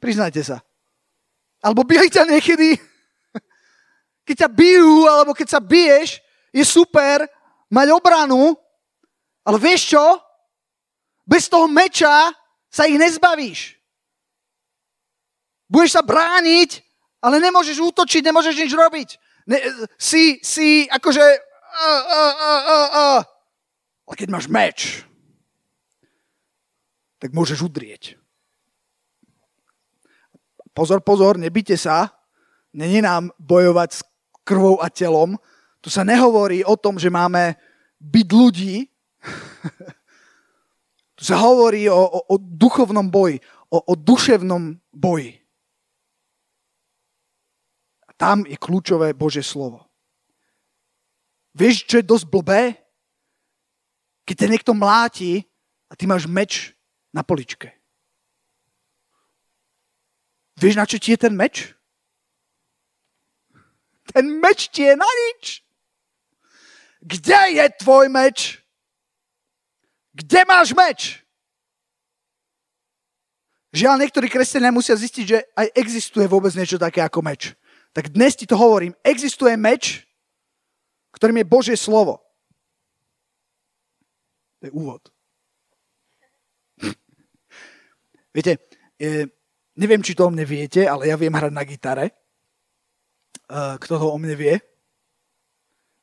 Priznajte 0.00 0.42
sa. 0.44 0.60
Alebo 1.60 1.84
bili 1.84 2.08
ťa 2.08 2.24
niekedy? 2.28 2.76
Keď 4.26 4.36
ťa 4.46 4.50
bijú, 4.50 5.08
alebo 5.08 5.34
keď 5.34 5.48
sa 5.48 5.60
biješ, 5.60 6.22
je 6.54 6.62
super, 6.62 7.26
mať 7.66 7.88
obranu, 7.90 8.54
ale 9.42 9.56
vieš 9.58 9.96
čo? 9.96 10.04
Bez 11.26 11.50
toho 11.50 11.66
meča 11.66 12.30
sa 12.70 12.86
ich 12.86 12.94
nezbavíš. 12.94 13.79
Budeš 15.70 15.94
sa 15.94 16.02
brániť, 16.02 16.82
ale 17.22 17.38
nemôžeš 17.38 17.78
útočiť, 17.78 18.26
nemôžeš 18.26 18.54
nič 18.58 18.72
robiť. 18.74 19.08
Ne, 19.46 19.58
si, 19.94 20.42
si 20.42 20.90
akože... 20.90 21.22
Uh, 21.70 22.02
uh, 22.02 22.34
uh, 22.42 22.88
uh. 22.90 23.20
Ale 24.10 24.14
keď 24.18 24.28
máš 24.34 24.50
meč, 24.50 25.06
tak 27.22 27.30
môžeš 27.30 27.62
udrieť. 27.62 28.18
Pozor, 30.74 30.98
pozor, 31.06 31.38
nebite 31.38 31.78
sa. 31.78 32.10
Není 32.74 33.06
nám 33.06 33.30
bojovať 33.38 33.90
s 33.94 34.00
krvou 34.42 34.82
a 34.82 34.90
telom, 34.90 35.38
tu 35.80 35.88
sa 35.88 36.04
nehovorí 36.04 36.60
o 36.64 36.76
tom, 36.76 37.00
že 37.00 37.08
máme 37.08 37.56
byť 38.00 38.28
ľudí. 38.28 38.84
tu 41.16 41.22
sa 41.24 41.40
hovorí 41.40 41.88
o, 41.88 41.96
o, 41.96 42.20
o 42.28 42.36
duchovnom 42.36 43.08
boji, 43.08 43.40
o, 43.72 43.80
o 43.80 43.92
duševnom 43.96 44.76
boji. 44.92 45.39
Tam 48.20 48.44
je 48.44 48.52
kľúčové 48.60 49.16
Bože 49.16 49.40
slovo. 49.40 49.88
Vieš, 51.56 51.88
čo 51.88 51.96
je 51.96 52.04
dosť 52.04 52.28
blbé? 52.28 52.76
Keď 54.28 54.36
te 54.36 54.46
niekto 54.52 54.76
mláti 54.76 55.48
a 55.88 55.96
ty 55.96 56.04
máš 56.04 56.28
meč 56.28 56.76
na 57.16 57.24
poličke. 57.24 57.72
Vieš, 60.60 60.76
na 60.76 60.84
čo 60.84 61.00
ti 61.00 61.16
je 61.16 61.24
ten 61.24 61.32
meč? 61.32 61.72
Ten 64.12 64.36
meč 64.36 64.68
ti 64.68 64.84
je 64.84 64.94
na 65.00 65.08
nič. 65.08 65.64
Kde 67.00 67.56
je 67.56 67.64
tvoj 67.80 68.12
meč? 68.12 68.60
Kde 70.12 70.40
máš 70.44 70.76
meč? 70.76 71.00
Žiaľ, 73.72 74.04
niektorí 74.04 74.28
kresťania 74.28 74.74
musia 74.74 74.98
zistiť, 74.98 75.24
že 75.24 75.38
aj 75.56 75.66
existuje 75.78 76.28
vôbec 76.28 76.52
niečo 76.52 76.76
také 76.76 77.00
ako 77.00 77.24
meč. 77.24 77.56
Tak 77.90 78.14
dnes 78.14 78.38
ti 78.38 78.46
to 78.46 78.54
hovorím. 78.54 78.94
Existuje 79.02 79.56
meč, 79.58 80.06
ktorým 81.10 81.42
je 81.42 81.50
Božie 81.50 81.76
slovo. 81.76 82.22
To 84.62 84.70
je 84.70 84.72
úvod. 84.72 85.02
Viete, 88.34 88.62
neviem, 89.74 90.02
či 90.04 90.14
to 90.14 90.28
o 90.28 90.30
mne 90.30 90.46
viete, 90.46 90.86
ale 90.86 91.10
ja 91.10 91.16
viem 91.18 91.34
hrať 91.34 91.52
na 91.52 91.64
gitare. 91.66 92.06
E, 92.06 92.14
kto 93.80 93.98
to 93.98 94.06
o 94.12 94.18
mne 94.20 94.36
vie? 94.38 94.54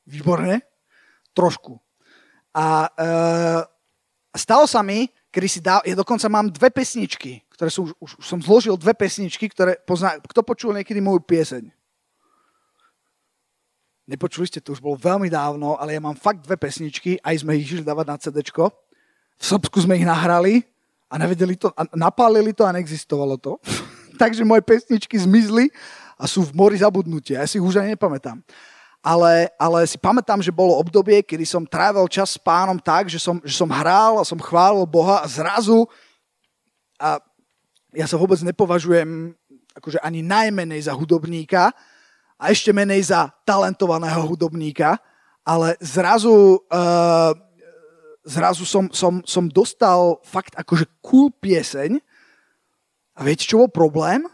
Výborne 0.09 0.59
trošku. 1.31 1.77
A 2.57 2.89
e, 2.89 3.07
stalo 4.33 4.65
sa 4.65 4.81
mi, 4.81 5.05
kedy 5.37 5.45
si 5.53 5.61
dal, 5.61 5.85
ja 5.85 5.93
dokonca 5.93 6.25
mám 6.33 6.49
dve 6.49 6.73
pesničky, 6.73 7.45
ktoré 7.53 7.69
sú, 7.69 7.93
už, 8.01 8.17
už 8.17 8.25
som 8.25 8.41
zložil 8.41 8.73
dve 8.73 8.97
pesničky, 8.97 9.45
ktoré 9.53 9.77
pozná, 9.85 10.17
kto 10.17 10.41
počul 10.41 10.73
niekedy 10.73 10.97
moju 10.97 11.21
pieseň? 11.21 11.69
Nepočuli 14.09 14.49
ste, 14.49 14.65
to 14.65 14.73
už 14.73 14.81
bolo 14.81 14.97
veľmi 14.97 15.29
dávno, 15.29 15.77
ale 15.77 15.93
ja 15.93 16.01
mám 16.01 16.17
fakt 16.17 16.41
dve 16.41 16.57
pesničky, 16.57 17.21
aj 17.21 17.45
sme 17.45 17.53
ich 17.53 17.69
išli 17.69 17.85
dávať 17.85 18.05
na 18.09 18.17
CD. 18.17 18.41
V 19.37 19.43
Srbsku 19.45 19.77
sme 19.85 20.01
ich 20.01 20.09
nahrali 20.09 20.65
a 21.05 21.21
nevedeli 21.21 21.53
to, 21.53 21.69
a 21.77 21.85
napálili 21.93 22.49
to 22.49 22.65
a 22.65 22.73
neexistovalo 22.73 23.37
to. 23.37 23.61
Takže 24.21 24.41
moje 24.41 24.65
pesničky 24.65 25.21
zmizli 25.21 25.69
a 26.17 26.25
sú 26.25 26.49
v 26.49 26.57
mori 26.57 26.81
zabudnutia. 26.81 27.45
Ja 27.45 27.45
si 27.45 27.61
ich 27.61 27.67
už 27.67 27.77
ani 27.77 27.93
nepamätám 27.93 28.41
ale, 29.01 29.47
ale 29.55 29.79
si 29.87 29.95
pamätám, 29.95 30.41
že 30.43 30.51
bolo 30.51 30.75
obdobie, 30.75 31.23
kedy 31.23 31.45
som 31.47 31.63
trávil 31.63 32.05
čas 32.11 32.35
s 32.35 32.39
pánom 32.41 32.75
tak, 32.81 33.07
že 33.07 33.21
som, 33.21 33.39
že 33.45 33.55
som 33.55 33.69
hral 33.69 34.19
a 34.19 34.27
som 34.27 34.41
chválil 34.41 34.83
Boha 34.83 35.23
a 35.23 35.27
zrazu 35.29 35.87
a 36.97 37.21
ja 37.95 38.05
sa 38.09 38.19
vôbec 38.19 38.41
nepovažujem 38.43 39.33
akože 39.77 40.01
ani 40.01 40.25
najmenej 40.25 40.89
za 40.89 40.93
hudobníka 40.97 41.69
a 42.37 42.43
ešte 42.49 42.73
menej 42.73 43.09
za 43.09 43.29
talentovaného 43.45 44.21
hudobníka, 44.25 44.97
ale 45.41 45.77
zrazu, 45.79 46.61
uh, 46.69 47.33
zrazu 48.25 48.65
som, 48.65 48.89
som, 48.91 49.21
som 49.25 49.45
dostal 49.49 50.21
fakt 50.25 50.53
akože 50.57 50.85
cool 51.01 51.31
pieseň 51.31 52.01
a 53.17 53.19
viete, 53.25 53.49
čo 53.49 53.65
bol 53.65 53.71
problém? 53.71 54.29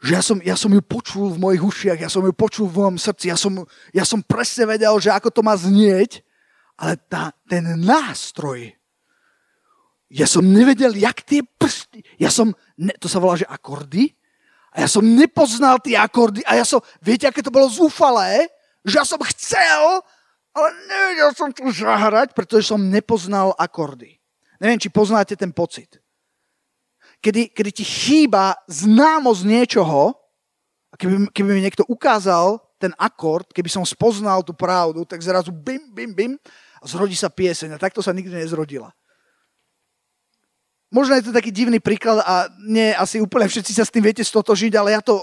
Že 0.00 0.10
ja 0.16 0.22
som, 0.24 0.38
ja 0.40 0.56
som 0.56 0.72
ju 0.72 0.80
počul 0.80 1.36
v 1.36 1.38
mojich 1.38 1.60
ušiach, 1.60 1.98
ja 2.00 2.08
som 2.08 2.24
ju 2.24 2.32
počul 2.32 2.72
v 2.72 2.80
mojom 2.80 2.96
srdci, 2.96 3.28
ja 3.28 3.36
som, 3.36 3.52
ja 3.92 4.04
som 4.08 4.24
presne 4.24 4.64
vedel, 4.64 4.96
že 4.96 5.12
ako 5.12 5.28
to 5.28 5.44
má 5.44 5.52
znieť, 5.52 6.24
ale 6.80 6.96
tá, 7.04 7.36
ten 7.44 7.76
nástroj, 7.76 8.72
ja 10.08 10.24
som 10.24 10.42
nevedel, 10.42 10.96
jak 10.96 11.20
tie 11.22 11.44
prsty, 11.44 12.00
ja 12.16 12.32
som, 12.32 12.56
ne, 12.80 12.96
to 12.96 13.06
sa 13.12 13.20
volá, 13.20 13.36
že 13.36 13.44
akordy, 13.44 14.16
a 14.72 14.86
ja 14.86 14.88
som 14.88 15.04
nepoznal 15.04 15.82
tie 15.82 15.98
akordy 16.00 16.46
a 16.46 16.56
ja 16.56 16.64
som, 16.64 16.80
viete, 17.04 17.28
aké 17.28 17.44
to 17.44 17.52
bolo 17.52 17.68
zúfalé, 17.68 18.48
že 18.86 19.02
ja 19.02 19.04
som 19.04 19.20
chcel, 19.20 20.00
ale 20.56 20.68
nevedel 20.88 21.30
som 21.36 21.52
tu 21.52 21.68
zahrať, 21.68 22.32
pretože 22.32 22.72
som 22.72 22.80
nepoznal 22.80 23.52
akordy. 23.60 24.16
Neviem, 24.62 24.80
či 24.80 24.88
poznáte 24.88 25.36
ten 25.36 25.52
pocit 25.52 26.00
kedy, 27.20 27.52
kedy 27.52 27.70
ti 27.70 27.84
chýba 27.84 28.56
známosť 28.68 29.42
niečoho, 29.44 30.16
a 30.90 30.94
keby, 30.98 31.30
keby 31.30 31.50
mi 31.54 31.62
niekto 31.62 31.86
ukázal 31.86 32.58
ten 32.80 32.90
akord, 32.96 33.52
keby 33.52 33.68
som 33.70 33.84
spoznal 33.84 34.42
tú 34.42 34.56
pravdu, 34.56 35.04
tak 35.04 35.22
zrazu 35.22 35.52
bim, 35.52 35.92
bim, 35.92 36.10
bim 36.10 36.32
a 36.80 36.84
zrodí 36.88 37.14
sa 37.14 37.28
pieseň. 37.28 37.76
A 37.76 37.82
takto 37.82 38.00
sa 38.00 38.10
nikdy 38.10 38.32
nezrodila. 38.32 38.90
Možno 40.90 41.14
je 41.14 41.30
to 41.30 41.36
taký 41.36 41.54
divný 41.54 41.78
príklad 41.78 42.18
a 42.26 42.50
nie 42.66 42.90
asi 42.90 43.22
úplne 43.22 43.46
všetci 43.46 43.78
sa 43.78 43.86
s 43.86 43.94
tým 43.94 44.02
viete 44.02 44.26
stotožiť, 44.26 44.74
ale 44.74 44.98
ja 44.98 45.04
to 45.04 45.22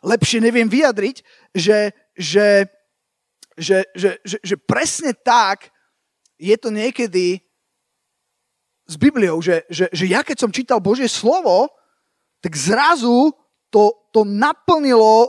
lepšie 0.00 0.40
neviem 0.40 0.64
vyjadriť, 0.64 1.20
že, 1.52 1.92
že, 2.16 2.64
že, 3.60 3.84
že, 3.92 4.10
že, 4.24 4.36
že 4.40 4.56
presne 4.56 5.12
tak 5.12 5.68
je 6.40 6.56
to 6.56 6.72
niekedy 6.72 7.44
s 8.86 8.94
Bibliou, 8.94 9.42
že, 9.42 9.66
že, 9.66 9.90
že 9.90 10.06
ja 10.06 10.22
keď 10.22 10.46
som 10.46 10.54
čítal 10.54 10.78
Božie 10.78 11.10
slovo, 11.10 11.68
tak 12.38 12.54
zrazu 12.54 13.34
to, 13.68 13.90
to 14.14 14.22
naplnilo 14.22 15.28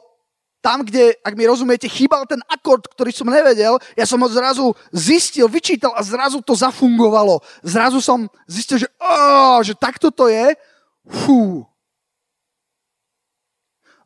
tam, 0.61 0.83
kde, 0.83 1.15
ak 1.23 1.33
mi 1.37 1.47
rozumiete, 1.47 1.87
chýbal 1.87 2.27
ten 2.27 2.41
akord, 2.51 2.85
ktorý 2.91 3.13
som 3.13 3.29
nevedel, 3.29 3.79
ja 3.95 4.05
som 4.05 4.19
ho 4.19 4.29
zrazu 4.29 4.75
zistil, 4.91 5.47
vyčítal 5.47 5.95
a 5.95 6.03
zrazu 6.03 6.43
to 6.43 6.53
zafungovalo. 6.53 7.39
Zrazu 7.63 8.03
som 8.03 8.27
zistil, 8.49 8.83
že, 8.83 8.89
oh, 8.99 9.63
že 9.63 9.77
takto 9.77 10.11
to 10.11 10.27
je. 10.27 10.53
Fú. 11.07 11.63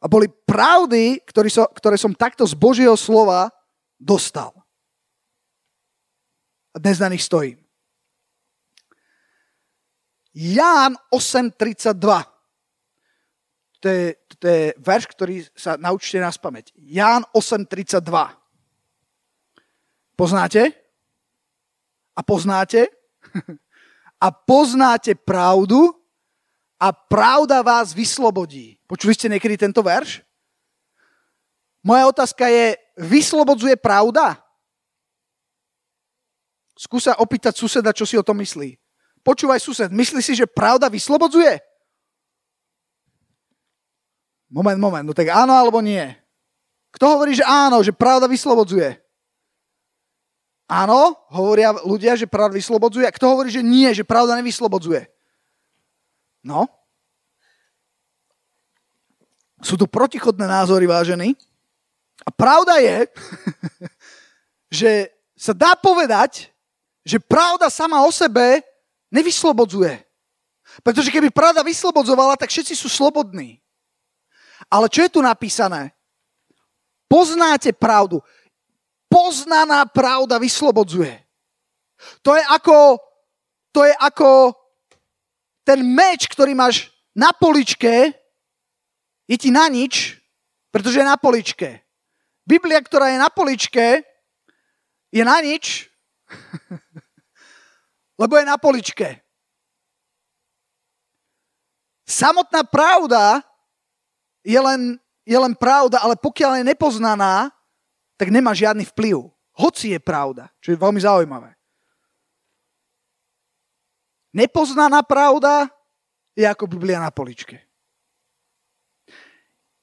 A 0.02 0.06
boli 0.06 0.30
pravdy, 0.30 1.22
ktoré 1.26 1.50
som, 1.50 1.66
ktoré 1.74 1.98
som 1.98 2.14
takto 2.14 2.46
z 2.46 2.54
Božieho 2.54 2.94
slova 2.94 3.50
dostal. 3.98 4.54
A 6.74 6.78
dnes 6.78 7.02
na 7.02 7.10
nich 7.10 7.26
stojím. 7.26 7.58
Ján 10.34 10.96
8.32 11.12 12.32
to 13.82 13.90
je, 13.90 14.14
to 14.38 14.46
je 14.46 14.64
verš, 14.78 15.10
ktorý 15.10 15.42
sa 15.58 15.74
naučite 15.74 16.22
nás 16.22 16.38
pamäť. 16.38 16.70
Ján 16.78 17.26
8.32. 17.34 18.06
Poznáte? 20.14 20.70
A 22.14 22.22
poznáte? 22.22 22.94
a 24.26 24.28
poznáte 24.30 25.18
pravdu 25.18 25.98
a 26.78 26.94
pravda 26.94 27.66
vás 27.66 27.90
vyslobodí. 27.98 28.78
Počuli 28.86 29.18
ste 29.18 29.34
niekedy 29.34 29.58
tento 29.58 29.82
verš? 29.82 30.22
Moja 31.82 32.06
otázka 32.06 32.46
je, 32.54 32.78
vyslobodzuje 33.02 33.74
pravda? 33.82 34.38
Skúsa 36.78 37.18
opýtať 37.18 37.58
suseda, 37.58 37.90
čo 37.90 38.06
si 38.06 38.14
o 38.14 38.26
tom 38.26 38.38
myslí. 38.38 38.78
Počúvaj 39.22 39.62
sused, 39.62 39.90
myslí 39.94 40.22
si, 40.26 40.34
že 40.34 40.50
pravda 40.50 40.90
vyslobodzuje? 40.90 41.62
Moment, 44.52 44.80
moment, 44.82 45.06
no 45.08 45.14
tak 45.16 45.32
áno 45.32 45.56
alebo 45.56 45.80
nie? 45.80 46.04
Kto 46.92 47.16
hovorí, 47.16 47.32
že 47.38 47.48
áno, 47.48 47.80
že 47.80 47.96
pravda 47.96 48.28
vyslobodzuje? 48.28 49.00
Áno, 50.68 51.16
hovoria 51.32 51.76
ľudia, 51.84 52.16
že 52.16 52.28
pravda 52.28 52.56
vyslobodzuje. 52.56 53.04
A 53.08 53.16
kto 53.16 53.32
hovorí, 53.32 53.52
že 53.52 53.64
nie, 53.64 53.92
že 53.92 54.08
pravda 54.08 54.40
nevyslobodzuje? 54.40 55.04
No. 56.44 56.68
Sú 59.60 59.76
tu 59.76 59.88
protichodné 59.88 60.48
názory, 60.48 60.88
vážení. 60.88 61.36
A 62.24 62.32
pravda 62.32 62.80
je, 62.80 62.98
že 64.80 64.92
sa 65.36 65.52
dá 65.52 65.76
povedať, 65.76 66.52
že 67.04 67.20
pravda 67.20 67.68
sama 67.68 68.04
o 68.04 68.12
sebe 68.12 68.64
nevyslobodzuje. 69.12 70.02
Pretože 70.82 71.12
keby 71.12 71.30
pravda 71.36 71.62
vyslobodzovala, 71.62 72.40
tak 72.40 72.48
všetci 72.48 72.74
sú 72.74 72.88
slobodní. 72.88 73.60
Ale 74.72 74.88
čo 74.88 75.04
je 75.04 75.12
tu 75.12 75.20
napísané? 75.20 75.92
Poznáte 77.12 77.76
pravdu. 77.76 78.24
Poznaná 79.12 79.84
pravda 79.84 80.40
vyslobodzuje. 80.40 81.12
To 82.24 82.40
je 82.40 82.44
ako, 82.48 82.98
to 83.76 83.84
je 83.84 83.94
ako 84.00 84.56
ten 85.68 85.84
meč, 85.84 86.32
ktorý 86.32 86.56
máš 86.56 86.88
na 87.12 87.36
poličke, 87.36 88.16
je 89.28 89.38
ti 89.38 89.52
na 89.52 89.68
nič, 89.68 90.18
pretože 90.72 91.04
je 91.04 91.06
na 91.06 91.20
poličke. 91.20 91.84
Biblia, 92.48 92.80
ktorá 92.80 93.12
je 93.12 93.20
na 93.20 93.28
poličke, 93.28 94.02
je 95.12 95.24
na 95.28 95.38
nič, 95.44 95.92
lebo 98.22 98.38
je 98.38 98.46
na 98.46 98.62
poličke. 98.62 99.18
Samotná 102.06 102.62
pravda 102.62 103.42
je 104.46 104.62
len, 104.62 105.02
je 105.26 105.38
len 105.42 105.58
pravda, 105.58 105.98
ale 106.06 106.14
pokiaľ 106.14 106.62
je 106.62 106.70
nepoznaná, 106.70 107.50
tak 108.22 108.30
nemá 108.30 108.54
žiadny 108.54 108.86
vplyv. 108.94 109.26
Hoci 109.58 109.98
je 109.98 110.00
pravda, 110.02 110.54
čo 110.62 110.70
je 110.70 110.78
veľmi 110.78 111.02
zaujímavé. 111.02 111.58
Nepoznaná 114.38 115.02
pravda 115.02 115.68
je 116.38 116.46
ako 116.46 116.70
Biblia 116.70 117.02
na 117.02 117.10
poličke. 117.10 117.60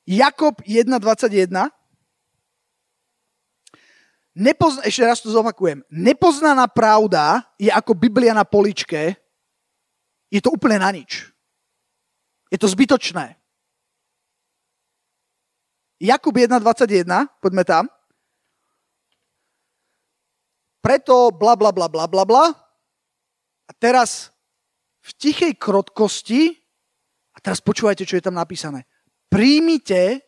Jakob 0.09 0.62
1.21 0.64 1.68
Nepozna, 4.38 4.87
ešte 4.87 5.03
raz 5.03 5.18
to 5.18 5.35
zopakujem. 5.35 5.83
Nepoznaná 5.90 6.70
pravda 6.70 7.42
je 7.59 7.74
ako 7.74 7.98
Biblia 7.98 8.31
na 8.31 8.46
poličke. 8.46 9.18
Je 10.31 10.38
to 10.38 10.55
úplne 10.55 10.79
na 10.79 10.94
nič. 10.94 11.27
Je 12.46 12.55
to 12.55 12.70
zbytočné. 12.70 13.35
Jakub 15.98 16.31
1.21, 16.31 17.03
poďme 17.42 17.66
tam. 17.66 17.85
Preto 20.79 21.35
bla 21.35 21.59
bla 21.59 21.74
bla 21.74 21.90
bla 21.90 22.07
bla 22.07 22.22
bla. 22.22 22.55
A 23.66 23.72
teraz 23.74 24.31
v 25.03 25.11
tichej 25.18 25.59
krotkosti, 25.59 26.55
a 27.35 27.42
teraz 27.42 27.59
počúvajte, 27.59 28.07
čo 28.07 28.14
je 28.14 28.22
tam 28.22 28.38
napísané. 28.38 28.87
Príjmite 29.27 30.27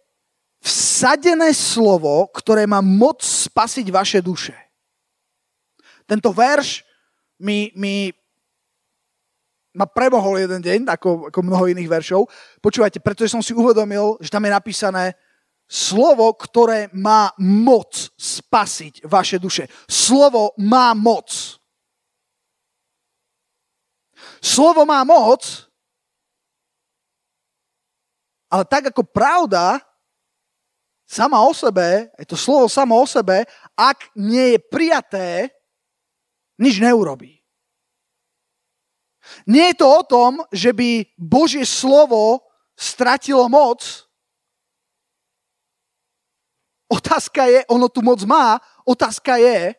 vsadené 0.60 1.50
slovo, 1.56 2.28
ktoré 2.32 2.68
má 2.68 2.84
moc 2.84 3.24
spasiť 3.24 3.86
vaše 3.88 4.20
duše. 4.20 4.56
Tento 6.04 6.30
verš 6.30 6.84
mi, 7.40 7.72
mi 7.74 8.12
ma 9.72 9.86
premohol 9.86 10.42
jeden 10.42 10.60
deň, 10.60 10.78
ako, 10.90 11.10
ako 11.32 11.40
mnoho 11.40 11.70
iných 11.70 11.88
veršov. 11.88 12.28
Počúvajte, 12.60 13.00
pretože 13.00 13.32
som 13.32 13.42
si 13.42 13.56
uvedomil, 13.56 14.18
že 14.20 14.28
tam 14.28 14.44
je 14.44 14.52
napísané, 14.52 15.04
slovo, 15.70 16.34
ktoré 16.34 16.90
má 16.90 17.30
moc 17.38 18.10
spasiť 18.18 19.06
vaše 19.06 19.38
duše. 19.38 19.70
Slovo 19.86 20.50
má 20.58 20.90
moc. 20.98 21.30
Slovo 24.42 24.82
má 24.82 25.06
moc, 25.06 25.70
ale 28.50 28.66
tak 28.66 28.90
ako 28.90 29.06
pravda 29.06 29.78
sama 31.10 31.42
o 31.42 31.50
sebe, 31.50 32.14
je 32.14 32.26
to 32.26 32.38
slovo 32.38 32.70
samo 32.70 32.94
o 32.94 33.06
sebe, 33.06 33.42
ak 33.74 34.14
nie 34.14 34.54
je 34.54 34.58
prijaté, 34.62 35.50
nič 36.62 36.78
neurobí. 36.78 37.42
Nie 39.50 39.74
je 39.74 39.82
to 39.82 39.86
o 39.90 40.02
tom, 40.06 40.38
že 40.54 40.70
by 40.70 41.02
Božie 41.18 41.66
slovo 41.66 42.46
stratilo 42.78 43.50
moc, 43.50 44.06
Otázka 46.90 47.46
je, 47.46 47.62
ono 47.70 47.86
tu 47.86 48.02
moc 48.02 48.18
má, 48.26 48.58
otázka 48.82 49.38
je, 49.38 49.78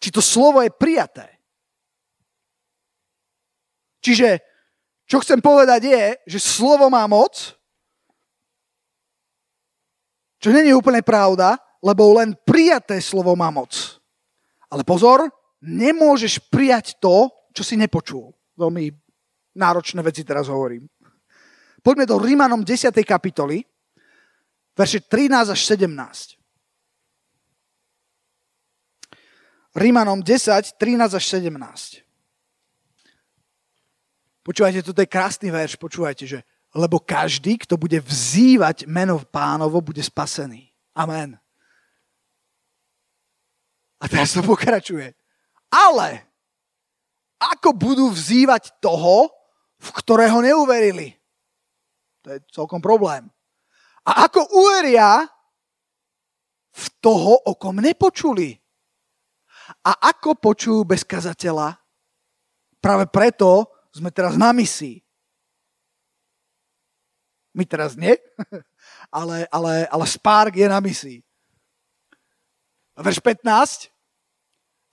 či 0.00 0.08
to 0.08 0.24
slovo 0.24 0.64
je 0.64 0.72
prijaté. 0.72 1.28
Čiže, 4.00 4.40
čo 5.04 5.20
chcem 5.20 5.44
povedať 5.44 5.84
je, 5.84 6.04
že 6.32 6.40
slovo 6.40 6.88
má 6.88 7.04
moc, 7.04 7.60
čo 10.44 10.52
není 10.52 10.76
úplne 10.76 11.00
pravda, 11.00 11.56
lebo 11.80 12.20
len 12.20 12.36
prijaté 12.44 13.00
slovo 13.00 13.32
má 13.32 13.48
moc. 13.48 13.96
Ale 14.68 14.84
pozor, 14.84 15.24
nemôžeš 15.64 16.52
prijať 16.52 17.00
to, 17.00 17.32
čo 17.56 17.64
si 17.64 17.80
nepočul. 17.80 18.28
Veľmi 18.52 18.92
náročné 19.56 20.04
veci 20.04 20.20
teraz 20.20 20.52
hovorím. 20.52 20.84
Poďme 21.80 22.04
do 22.04 22.20
Rímanom 22.20 22.60
10. 22.60 22.92
kapitoly 23.08 23.64
verše 24.76 25.00
13 25.00 25.56
až 25.56 25.60
17. 25.64 26.36
Rímanom 29.74 30.20
10, 30.20 30.76
13 30.76 31.16
až 31.16 31.24
17. 31.40 32.04
Počúvajte, 34.44 34.84
toto 34.84 35.00
je 35.00 35.08
krásny 35.08 35.48
verš, 35.48 35.80
počúvajte, 35.80 36.28
že 36.28 36.44
lebo 36.74 36.98
každý, 36.98 37.54
kto 37.62 37.78
bude 37.78 38.02
vzývať 38.02 38.90
meno 38.90 39.22
pánovo, 39.22 39.78
bude 39.78 40.02
spasený. 40.02 40.66
Amen. 40.98 41.38
A 44.02 44.04
teraz 44.10 44.34
to 44.34 44.42
pokračuje. 44.42 45.14
Ale 45.70 46.26
ako 47.38 47.70
budú 47.74 48.10
vzývať 48.10 48.74
toho, 48.82 49.30
v 49.78 49.88
ktorého 49.94 50.42
neuverili? 50.42 51.14
To 52.26 52.34
je 52.34 52.38
celkom 52.50 52.82
problém. 52.82 53.30
A 54.04 54.26
ako 54.28 54.48
uveria 54.52 55.24
v 56.74 56.86
toho, 56.98 57.38
o 57.46 57.52
kom 57.54 57.78
nepočuli. 57.78 58.58
A 59.84 60.10
ako 60.10 60.36
počujú 60.40 60.80
bez 60.84 61.06
kazateľa? 61.06 61.78
Práve 62.80 63.08
preto 63.08 63.68
sme 63.94 64.10
teraz 64.12 64.36
na 64.36 64.52
misii. 64.52 65.03
My 67.54 67.62
teraz 67.62 67.94
nie, 67.94 68.18
ale, 69.14 69.46
ale, 69.48 69.86
ale 69.86 70.04
Spark 70.10 70.58
je 70.58 70.66
na 70.66 70.82
misii. 70.82 71.22
Verš 72.98 73.22
15. 73.22 73.90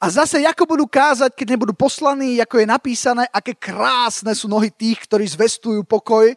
A 0.01 0.05
zase, 0.09 0.41
ako 0.41 0.65
budú 0.65 0.85
kázať, 0.89 1.33
keď 1.37 1.57
nebudú 1.57 1.77
poslaní, 1.77 2.41
ako 2.41 2.61
je 2.61 2.67
napísané, 2.69 3.23
aké 3.29 3.53
krásne 3.53 4.33
sú 4.33 4.49
nohy 4.49 4.73
tých, 4.73 5.05
ktorí 5.05 5.25
zvestujú 5.29 5.85
pokoj, 5.85 6.33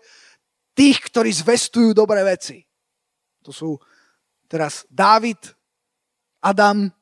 tých, 0.77 1.01
ktorí 1.09 1.33
zvestujú 1.33 1.97
dobré 1.97 2.21
veci. 2.25 2.61
To 3.41 3.53
sú 3.53 3.77
Teraz 4.49 4.85
Dávid, 4.91 5.41
Adam, 6.45 6.93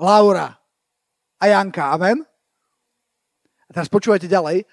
Laura 0.00 0.58
a 1.38 1.44
Janka. 1.46 1.92
Amen? 1.92 2.24
A 3.68 3.70
teraz 3.70 3.88
počúvajte 3.92 4.26
ďalej. 4.26 4.64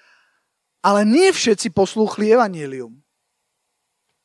Ale 0.82 1.00
nie 1.06 1.30
všetci 1.30 1.70
poslúchli 1.70 2.32
evanílium. 2.32 2.98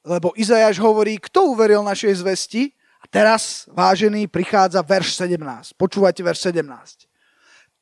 Lebo 0.07 0.31
Izajáš 0.39 0.79
hovorí, 0.79 1.19
kto 1.19 1.51
uveril 1.51 1.83
našej 1.83 2.23
zvesti? 2.23 2.71
A 3.03 3.05
teraz, 3.11 3.67
vážený, 3.67 4.31
prichádza 4.31 4.79
verš 4.79 5.19
17. 5.19 5.75
Počúvajte 5.75 6.23
verš 6.23 6.39
17. 6.49 7.11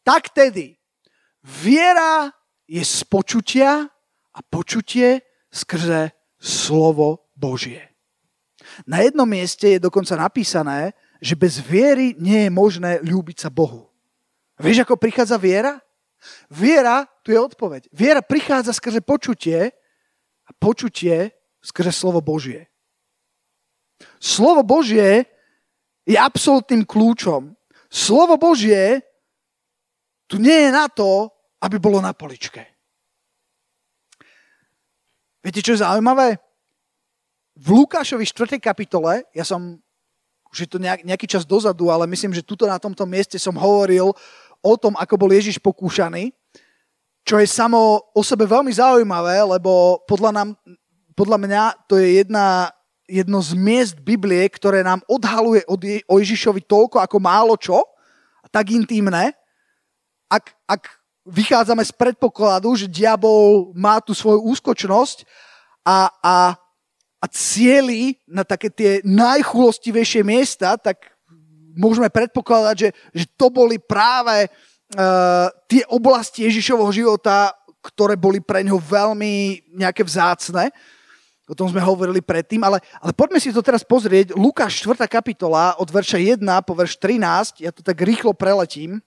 Tak 0.01 0.33
tedy, 0.33 0.73
viera 1.45 2.33
je 2.65 2.81
z 2.81 3.05
počutia 3.05 3.85
a 4.33 4.39
počutie 4.41 5.21
skrze 5.53 6.11
slovo 6.41 7.29
Božie. 7.37 7.93
Na 8.89 9.05
jednom 9.05 9.29
mieste 9.29 9.77
je 9.77 9.85
dokonca 9.85 10.17
napísané, 10.17 10.97
že 11.21 11.37
bez 11.37 11.61
viery 11.61 12.17
nie 12.17 12.49
je 12.49 12.51
možné 12.51 12.91
ľúbiť 13.05 13.37
sa 13.45 13.49
Bohu. 13.53 13.87
Vieš, 14.57 14.83
ako 14.83 14.97
prichádza 14.97 15.37
viera? 15.37 15.77
Viera, 16.49 17.05
tu 17.21 17.29
je 17.29 17.39
odpoveď. 17.39 17.87
Viera 17.93 18.25
prichádza 18.25 18.73
skrze 18.73 18.99
počutie 19.05 19.69
a 20.45 20.51
počutie 20.57 21.34
skrze 21.65 21.89
slovo 21.89 22.21
Božie. 22.21 22.69
Slovo 24.21 24.61
Božie 24.61 25.25
je 26.05 26.13
absolútnym 26.13 26.85
kľúčom. 26.85 27.57
Slovo 27.89 28.37
Božie 28.37 29.01
tu 30.29 30.37
nie 30.37 30.69
je 30.69 30.69
na 30.69 30.85
to, 30.85 31.33
aby 31.65 31.81
bolo 31.81 31.97
na 31.97 32.13
poličke. 32.13 32.61
Viete, 35.41 35.61
čo 35.61 35.77
je 35.77 35.81
zaujímavé? 35.85 36.37
V 37.55 37.67
Lukášovi 37.69 38.25
4. 38.25 38.57
kapitole, 38.57 39.25
ja 39.31 39.45
som, 39.45 39.77
už 40.49 40.57
je 40.65 40.69
to 40.69 40.77
nejaký 40.81 41.29
čas 41.29 41.45
dozadu, 41.45 41.93
ale 41.93 42.09
myslím, 42.09 42.33
že 42.33 42.45
tuto 42.45 42.65
na 42.65 42.81
tomto 42.81 43.05
mieste 43.05 43.37
som 43.37 43.53
hovoril 43.53 44.09
o 44.65 44.73
tom, 44.75 44.97
ako 44.97 45.15
bol 45.21 45.29
Ježiš 45.29 45.61
pokúšaný, 45.61 46.33
čo 47.21 47.37
je 47.37 47.47
samo 47.49 48.01
o 48.13 48.21
sebe 48.25 48.49
veľmi 48.49 48.73
zaujímavé, 48.73 49.45
lebo 49.45 50.01
podľa, 50.09 50.31
nám, 50.33 50.49
podľa 51.15 51.37
mňa 51.41 51.63
to 51.87 51.97
je 51.97 52.21
jedna, 52.21 52.69
jedno 53.07 53.39
z 53.39 53.55
miest 53.55 53.95
Biblie, 53.99 54.43
ktoré 54.51 54.83
nám 54.83 55.01
odhaluje 55.07 55.63
od 55.65 55.79
Je, 55.81 56.03
o 56.05 56.19
Ježišovi 56.19 56.61
toľko 56.67 56.99
ako 57.01 57.17
málo 57.23 57.55
čo, 57.55 57.79
tak 58.51 58.71
intimné. 58.71 59.33
Ak, 60.27 60.51
ak 60.67 60.91
vychádzame 61.25 61.81
z 61.81 61.93
predpokladu, 61.95 62.75
že 62.77 62.91
diabol 62.91 63.73
má 63.73 63.97
tú 64.03 64.13
svoju 64.13 64.43
úskočnosť 64.45 65.25
a, 65.87 66.11
a 66.21 66.35
a 67.25 67.25
cieli 67.33 68.21
na 68.29 68.45
také 68.45 68.69
tie 68.69 69.01
najchulostivejšie 69.01 70.21
miesta, 70.21 70.77
tak 70.77 71.09
môžeme 71.73 72.05
predpokladať, 72.05 72.75
že, 72.77 72.89
že 73.17 73.25
to 73.33 73.49
boli 73.49 73.81
práve 73.81 74.45
uh, 74.45 75.49
tie 75.65 75.81
oblasti 75.89 76.45
Ježišovho 76.45 76.93
života, 76.93 77.49
ktoré 77.81 78.13
boli 78.13 78.45
pre 78.45 78.61
ňo 78.61 78.77
veľmi 78.77 79.65
nejaké 79.73 80.05
vzácne. 80.05 80.69
O 81.45 81.53
tom 81.53 81.69
sme 81.69 81.77
hovorili 81.77 82.25
predtým, 82.25 82.65
ale, 82.65 82.81
ale 82.97 83.13
poďme 83.13 83.37
si 83.37 83.53
to 83.53 83.61
teraz 83.61 83.85
pozrieť. 83.85 84.33
Lukáš 84.33 84.81
4. 84.81 85.05
kapitola 85.05 85.77
od 85.77 85.85
verša 85.85 86.17
1 86.17 86.41
po 86.65 86.73
verš 86.73 86.97
13, 86.97 87.61
ja 87.61 87.69
to 87.69 87.85
tak 87.85 88.01
rýchlo 88.01 88.33
preletím. 88.33 88.97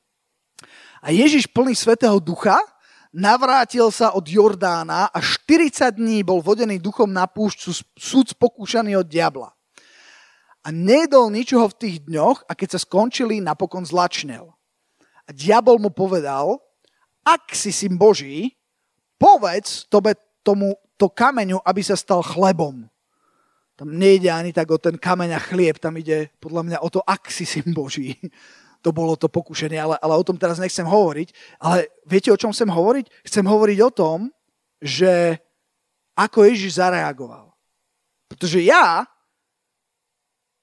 A 1.03 1.11
Ježiš 1.11 1.51
plný 1.51 1.75
Svetého 1.75 2.15
Ducha, 2.23 2.63
navrátil 3.11 3.91
sa 3.91 4.15
od 4.15 4.23
Jordána 4.23 5.11
a 5.11 5.19
40 5.19 5.99
dní 5.99 6.23
bol 6.23 6.39
vodený 6.39 6.79
duchom 6.79 7.11
na 7.11 7.27
púšť, 7.27 7.75
súd 7.99 8.31
pokúšaný 8.39 8.95
od 9.03 9.07
diabla. 9.11 9.51
A 10.63 10.69
nejedol 10.71 11.35
ničoho 11.35 11.67
v 11.75 11.79
tých 11.79 11.97
dňoch 12.07 12.47
a 12.47 12.53
keď 12.55 12.79
sa 12.79 12.81
skončili, 12.87 13.43
napokon 13.43 13.83
zlačnel. 13.83 14.55
A 15.27 15.31
diabol 15.35 15.83
mu 15.83 15.91
povedal, 15.91 16.63
ak 17.27 17.51
si 17.51 17.75
syn 17.75 17.99
Boží, 17.99 18.55
povedz 19.19 19.91
tobe, 19.91 20.15
tomu 20.47 20.79
to 20.99 21.07
kameňu, 21.07 21.63
aby 21.63 21.81
sa 21.81 21.95
stal 21.95 22.21
chlebom. 22.21 22.91
Tam 23.79 23.89
nejde 23.95 24.27
ani 24.29 24.51
tak 24.51 24.67
o 24.75 24.79
ten 24.83 24.99
kameň 24.99 25.39
a 25.39 25.41
chlieb, 25.41 25.79
tam 25.79 25.95
ide 25.95 26.35
podľa 26.43 26.63
mňa 26.67 26.79
o 26.83 26.89
to, 26.91 26.99
ak 27.07 27.31
si 27.31 27.47
syn 27.47 27.71
Boží 27.71 28.19
to 28.83 28.95
bolo 28.95 29.19
to 29.19 29.27
pokušenie, 29.27 29.79
ale, 29.79 29.97
ale 29.99 30.15
o 30.15 30.27
tom 30.27 30.39
teraz 30.39 30.59
nechcem 30.63 30.87
hovoriť. 30.87 31.59
Ale 31.59 31.91
viete, 32.07 32.31
o 32.31 32.39
čom 32.39 32.55
chcem 32.55 32.71
hovoriť? 32.71 33.11
Chcem 33.27 33.45
hovoriť 33.47 33.79
o 33.83 33.91
tom, 33.91 34.19
že 34.79 35.39
ako 36.15 36.47
Ježiš 36.47 36.79
zareagoval. 36.79 37.51
Pretože 38.31 38.63
ja, 38.63 39.03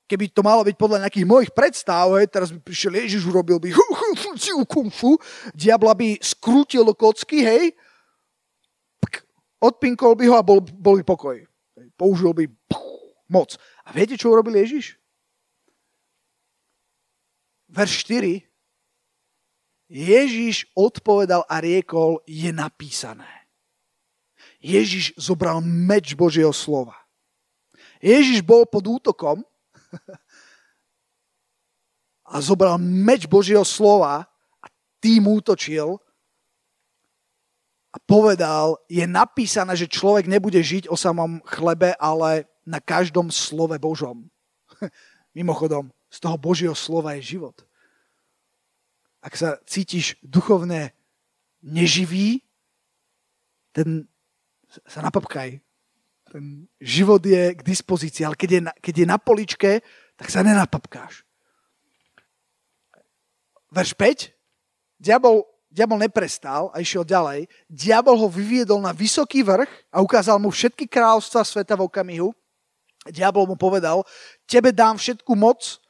keby 0.08 0.32
to 0.32 0.46
malo 0.46 0.64
byť 0.64 0.76
podľa 0.80 1.08
nejakých 1.08 1.28
mojich 1.28 1.52
predstav, 1.52 2.08
hej, 2.16 2.32
teraz 2.32 2.56
by 2.56 2.60
prišiel 2.64 2.94
Ježiš, 3.04 3.28
urobil 3.28 3.60
by 3.60 3.76
diabla 5.52 5.94
by 5.98 6.16
skrútil 6.24 6.88
kocky, 6.96 7.44
hej, 7.44 7.64
odpinkol 9.66 10.14
by 10.14 10.26
ho 10.30 10.36
a 10.38 10.46
bol, 10.46 10.62
bol 10.62 11.02
by 11.02 11.06
pokoj. 11.06 11.38
Použil 11.98 12.32
by 12.32 12.46
moc. 13.30 13.58
A 13.84 13.90
viete, 13.92 14.16
čo 14.16 14.30
urobil 14.30 14.56
Ježiš? 14.56 14.96
verš 17.76 18.08
4, 18.08 18.40
Ježiš 19.92 20.66
odpovedal 20.74 21.46
a 21.46 21.62
riekol, 21.62 22.24
je 22.26 22.50
napísané. 22.50 23.28
Ježiš 24.64 25.14
zobral 25.20 25.62
meč 25.62 26.18
Božieho 26.18 26.56
slova. 26.56 26.98
Ježiš 28.02 28.42
bol 28.42 28.66
pod 28.66 28.82
útokom 28.82 29.38
a 32.34 32.42
zobral 32.42 32.82
meč 32.82 33.30
Božieho 33.30 33.62
slova 33.62 34.26
a 34.58 34.66
tým 34.98 35.30
útočil 35.30 36.02
a 37.96 37.98
povedal, 38.04 38.76
je 38.92 39.08
napísané, 39.08 39.72
že 39.80 39.88
človek 39.88 40.28
nebude 40.28 40.60
žiť 40.60 40.92
o 40.92 41.00
samom 41.00 41.40
chlebe, 41.48 41.96
ale 41.96 42.44
na 42.68 42.84
každom 42.84 43.32
slove 43.32 43.80
Božom. 43.80 44.28
Mimochodom, 45.38 45.96
z 46.12 46.18
toho 46.20 46.36
Božieho 46.36 46.76
slova 46.76 47.16
je 47.16 47.40
život 47.40 47.56
ak 49.26 49.34
sa 49.34 49.58
cítiš 49.66 50.22
duchovne 50.22 50.94
neživý, 51.66 52.46
ten 53.74 54.06
sa 54.86 55.02
napapkaj. 55.02 55.58
Ten 56.30 56.70
život 56.78 57.26
je 57.26 57.58
k 57.58 57.62
dispozícii, 57.66 58.22
ale 58.22 58.38
keď 58.38 58.50
je 58.54 58.62
na, 58.62 58.72
keď 58.78 58.94
je 59.02 59.08
na 59.10 59.18
poličke, 59.18 59.72
tak 60.14 60.28
sa 60.30 60.46
nenapapkáš. 60.46 61.26
Verš 63.74 63.98
5. 63.98 64.30
Diabol, 65.02 65.42
diabol 65.76 66.00
neprestal 66.00 66.72
a 66.72 66.80
išiel 66.80 67.04
ďalej. 67.04 67.52
Diabol 67.68 68.16
ho 68.16 68.32
vyviedol 68.32 68.80
na 68.80 68.96
vysoký 68.96 69.44
vrch 69.44 69.92
a 69.92 70.00
ukázal 70.00 70.40
mu 70.40 70.48
všetky 70.48 70.88
kráľovstva 70.88 71.44
sveta 71.44 71.76
v 71.76 71.84
okamihu. 71.92 72.32
Diabol 73.12 73.44
mu 73.44 73.60
povedal, 73.60 74.08
tebe 74.48 74.72
dám 74.72 74.96
všetku 74.96 75.36
moc 75.36 75.84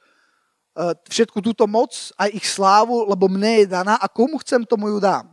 Eh, 0.75 0.95
všetku 1.07 1.39
túto 1.39 1.63
moc, 1.71 2.11
aj 2.19 2.35
ich 2.35 2.43
slávu, 2.51 3.07
lebo 3.07 3.31
mne 3.31 3.63
je 3.63 3.71
daná 3.71 3.95
a 3.95 4.11
komu 4.11 4.35
chcem, 4.43 4.67
tomu 4.67 4.91
ju 4.91 4.99
dám. 4.99 5.31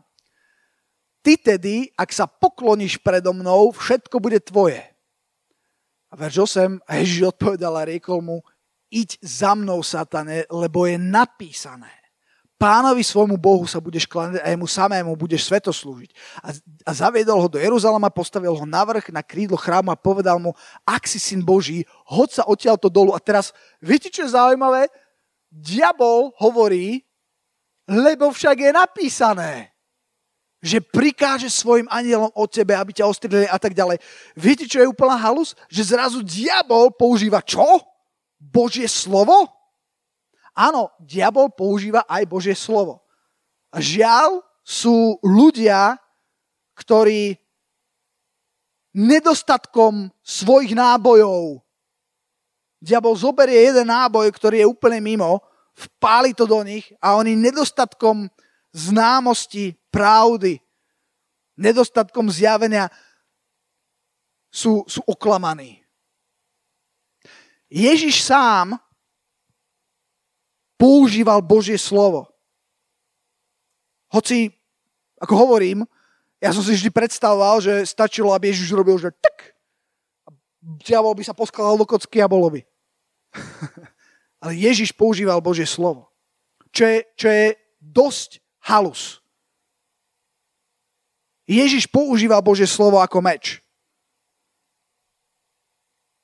Ty 1.19 1.35
tedy, 1.35 1.91
ak 1.99 2.15
sa 2.15 2.31
pokloníš 2.31 3.03
predo 3.03 3.35
mnou, 3.35 3.75
všetko 3.75 4.23
bude 4.23 4.39
tvoje. 4.39 4.79
A 6.07 6.15
verš 6.15 6.47
8, 6.47 6.79
a 6.87 6.91
Ježiš 6.95 7.35
odpovedal 7.35 7.75
a 7.75 7.87
riekol 7.91 8.23
mu, 8.23 8.39
iď 8.87 9.19
za 9.19 9.59
mnou, 9.59 9.83
satane, 9.83 10.47
lebo 10.47 10.87
je 10.87 10.95
napísané. 10.95 11.91
Pánovi 12.63 13.03
svojmu 13.03 13.35
Bohu 13.35 13.67
sa 13.67 13.83
budeš 13.83 14.07
kláňať 14.07 14.39
a 14.39 14.55
jemu 14.55 14.71
samému 14.71 15.19
budeš 15.19 15.51
sveto 15.51 15.75
slúžiť. 15.75 16.15
A, 16.47 16.55
a 16.87 16.91
zaviedol 16.95 17.43
ho 17.43 17.51
do 17.51 17.59
Jeruzalema, 17.59 18.07
postavil 18.07 18.55
ho 18.55 18.63
na 18.63 18.87
vrch, 18.87 19.11
na 19.11 19.19
krídlo 19.19 19.59
chrámu 19.59 19.91
a 19.91 19.99
povedal 19.99 20.39
mu, 20.39 20.55
ak 20.87 21.11
si 21.11 21.19
syn 21.19 21.43
Boží, 21.43 21.83
hoď 22.07 22.39
sa 22.39 22.43
odtiaľto 22.47 22.87
dolu. 22.87 23.19
A 23.19 23.19
teraz, 23.19 23.51
viete, 23.83 24.15
čo 24.15 24.23
je 24.23 24.39
zaujímavé? 24.39 24.87
Diabol 25.51 26.31
hovorí, 26.39 27.03
lebo 27.91 28.31
však 28.31 28.55
je 28.55 28.71
napísané, 28.71 29.75
že 30.63 30.79
prikáže 30.79 31.51
svojim 31.51 31.91
anielom 31.91 32.31
od 32.31 32.47
tebe, 32.47 32.79
aby 32.79 32.95
ťa 32.95 33.11
ostrili 33.11 33.43
a 33.51 33.59
tak 33.59 33.75
ďalej. 33.75 33.99
Viete, 34.39 34.71
čo 34.71 34.79
je 34.79 34.87
úplná 34.87 35.19
halus? 35.19 35.59
Že 35.67 35.99
zrazu 35.99 36.19
diabol 36.23 36.95
používa 36.95 37.43
čo? 37.43 37.83
Božie 38.39 38.87
slovo? 38.87 39.51
Áno, 40.53 40.93
diabol 41.01 41.49
používa 41.49 42.05
aj 42.05 42.29
Božie 42.29 42.57
slovo. 42.57 43.01
A 43.73 43.81
žiaľ 43.81 44.45
sú 44.61 45.17
ľudia, 45.25 45.97
ktorí 46.77 47.41
nedostatkom 48.93 50.13
svojich 50.21 50.77
nábojov 50.77 51.65
diabol 52.83 53.15
zoberie 53.15 53.71
jeden 53.71 53.87
náboj, 53.87 54.27
ktorý 54.35 54.67
je 54.67 54.67
úplne 54.67 54.99
mimo, 54.99 55.39
vpáli 55.79 56.35
to 56.35 56.51
do 56.51 56.59
nich 56.67 56.91
a 56.99 57.15
oni 57.15 57.39
nedostatkom 57.39 58.27
známosti, 58.75 59.79
pravdy, 59.95 60.59
nedostatkom 61.55 62.27
zjavenia 62.27 62.91
sú, 64.51 64.83
sú 64.91 65.01
oklamaní. 65.07 65.79
Ježiš 67.71 68.27
sám 68.27 68.77
používal 70.83 71.39
Božie 71.39 71.79
slovo. 71.79 72.27
Hoci, 74.11 74.51
ako 75.23 75.47
hovorím, 75.47 75.87
ja 76.43 76.51
som 76.51 76.59
si 76.59 76.75
vždy 76.75 76.91
predstavoval, 76.91 77.63
že 77.63 77.87
stačilo, 77.87 78.35
aby 78.35 78.51
Ježiš 78.51 78.75
robil, 78.75 78.99
že 78.99 79.15
tak. 79.15 79.55
A 80.27 80.35
diabol 80.83 81.15
by 81.15 81.23
sa 81.23 81.39
poskladal 81.39 81.79
do 81.79 81.87
kocky 81.87 82.19
a 82.19 82.27
bolo 82.27 82.51
by. 82.51 82.61
Ale 84.43 84.59
Ježiš 84.59 84.91
používal 84.91 85.39
Božie 85.39 85.71
slovo. 85.71 86.11
Čo 86.75 86.91
je, 86.91 86.99
čo 87.15 87.29
je 87.31 87.47
dosť 87.79 88.43
halus. 88.67 89.23
Ježiš 91.47 91.87
používal 91.87 92.43
Božie 92.43 92.67
slovo 92.67 92.99
ako 92.99 93.23
meč. 93.23 93.63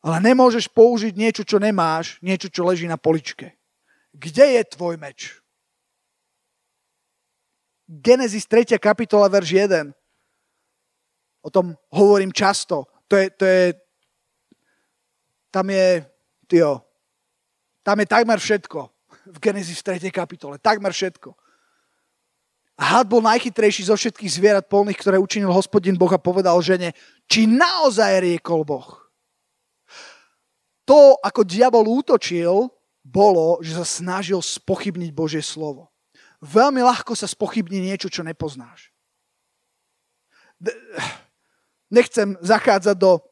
Ale 0.02 0.18
nemôžeš 0.18 0.66
použiť 0.66 1.14
niečo, 1.14 1.46
čo 1.46 1.62
nemáš, 1.62 2.18
niečo, 2.26 2.50
čo 2.50 2.66
leží 2.66 2.90
na 2.90 2.98
poličke. 2.98 3.57
Kde 4.12 4.44
je 4.58 4.62
tvoj 4.64 4.96
meč? 4.96 5.40
Genesis 7.88 8.44
3. 8.44 8.76
kapitola, 8.76 9.28
verš 9.32 9.50
1. 9.52 9.92
O 11.40 11.48
tom 11.48 11.72
hovorím 11.88 12.32
často. 12.32 12.84
To 13.08 13.16
je, 13.16 13.30
to 13.32 13.44
je 13.44 13.64
tam 15.48 15.64
je, 15.72 16.04
tyjo, 16.44 16.84
tam 17.80 17.96
je 18.00 18.06
takmer 18.06 18.36
všetko 18.36 18.92
v 19.32 19.38
Genesis 19.40 19.80
3. 19.80 20.12
kapitole. 20.12 20.60
Takmer 20.60 20.92
všetko. 20.92 21.32
A 22.78 22.82
had 22.84 23.08
bol 23.08 23.24
najchytrejší 23.24 23.88
zo 23.88 23.96
všetkých 23.96 24.30
zvierat 24.30 24.64
polných, 24.68 25.00
ktoré 25.00 25.16
učinil 25.16 25.50
hospodin 25.50 25.96
Boh 25.96 26.12
a 26.12 26.20
povedal 26.20 26.60
žene, 26.60 26.92
či 27.26 27.48
naozaj 27.48 28.22
riekol 28.22 28.62
Boh 28.62 29.08
to, 30.88 31.20
ako 31.20 31.44
diabol 31.44 31.84
útočil, 31.84 32.72
bolo, 33.08 33.56
že 33.64 33.80
sa 33.80 33.88
snažil 33.88 34.44
spochybniť 34.44 35.16
Božie 35.16 35.40
slovo. 35.40 35.88
Veľmi 36.44 36.84
ľahko 36.84 37.16
sa 37.16 37.24
spochybní 37.26 37.80
niečo, 37.80 38.12
čo 38.12 38.20
nepoznáš. 38.20 38.92
Nechcem 41.88 42.36
zachádzať 42.44 43.00
do 43.00 43.24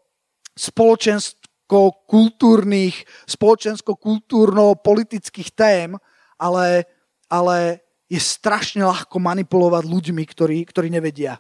spoločensko-kultúrnych, 0.57 3.05
spoločensko-kultúrno-politických 3.29 5.53
tém, 5.53 6.01
ale, 6.41 6.89
ale 7.29 7.85
je 8.09 8.17
strašne 8.17 8.81
ľahko 8.81 9.21
manipulovať 9.21 9.85
ľuďmi, 9.85 10.25
ktorí, 10.25 10.65
ktorí 10.65 10.89
nevedia. 10.89 11.37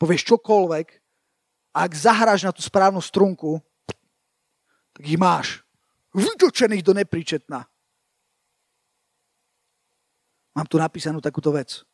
Povieš 0.00 0.32
čokoľvek, 0.32 0.96
a 1.70 1.86
ak 1.86 1.94
zahráš 1.94 2.42
na 2.42 2.50
tú 2.50 2.58
správnu 2.64 2.98
strunku, 2.98 3.62
tak 4.96 5.06
ich 5.06 5.20
máš. 5.20 5.62
Vytočených 6.10 6.82
do 6.82 6.92
nepríčetna. 6.94 7.62
Mám 10.58 10.66
tu 10.66 10.76
napísanú 10.82 11.22
takúto 11.22 11.54
vec. 11.54 11.86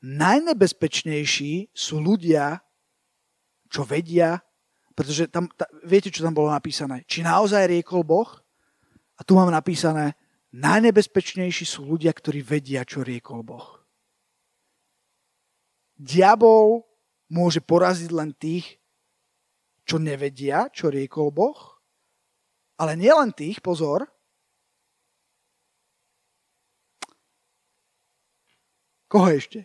Najnebezpečnejší 0.00 1.76
sú 1.76 2.00
ľudia, 2.00 2.64
čo 3.68 3.84
vedia, 3.84 4.40
pretože 4.96 5.28
tam, 5.28 5.52
ta, 5.52 5.68
viete, 5.84 6.08
čo 6.08 6.24
tam 6.24 6.32
bolo 6.32 6.48
napísané? 6.48 7.04
Či 7.04 7.20
naozaj 7.20 7.68
riekol 7.68 8.00
Boh? 8.00 8.28
A 9.16 9.24
tu 9.24 9.36
mám 9.36 9.52
napísané, 9.52 10.16
najnebezpečnejší 10.56 11.68
sú 11.68 11.84
ľudia, 11.84 12.16
ktorí 12.16 12.40
vedia, 12.40 12.88
čo 12.88 13.04
riekol 13.04 13.44
Boh. 13.44 13.84
Diabol 15.96 16.84
môže 17.28 17.60
poraziť 17.60 18.10
len 18.12 18.32
tých, 18.32 18.80
čo 19.84 20.00
nevedia, 20.00 20.72
čo 20.72 20.88
riekol 20.88 21.28
Boh 21.28 21.75
ale 22.76 22.92
nielen 22.96 23.32
tých, 23.32 23.60
pozor, 23.64 24.06
Koho 29.06 29.30
ešte? 29.30 29.62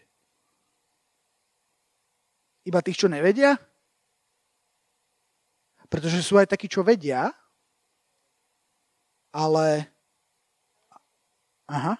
Iba 2.62 2.80
tých, 2.86 3.02
čo 3.02 3.08
nevedia? 3.10 3.58
Pretože 5.89 6.21
sú 6.21 6.38
aj 6.38 6.47
takí, 6.47 6.69
čo 6.69 6.86
vedia, 6.86 7.34
ale... 9.34 9.91
Aha. 11.67 11.97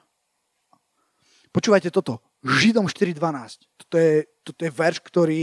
Počúvajte 1.52 1.91
toto. 1.91 2.21
Židom 2.45 2.88
4.12. 2.88 3.67
Toto 3.76 3.95
je, 3.97 4.24
toto 4.45 4.62
je 4.62 4.71
verš, 4.71 4.97
ktorý... 5.04 5.41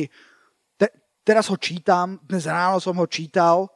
Te, 0.78 0.86
teraz 1.26 1.50
ho 1.50 1.58
čítam, 1.58 2.22
dnes 2.24 2.46
ráno 2.46 2.78
som 2.80 2.96
ho 2.96 3.06
čítal 3.10 3.68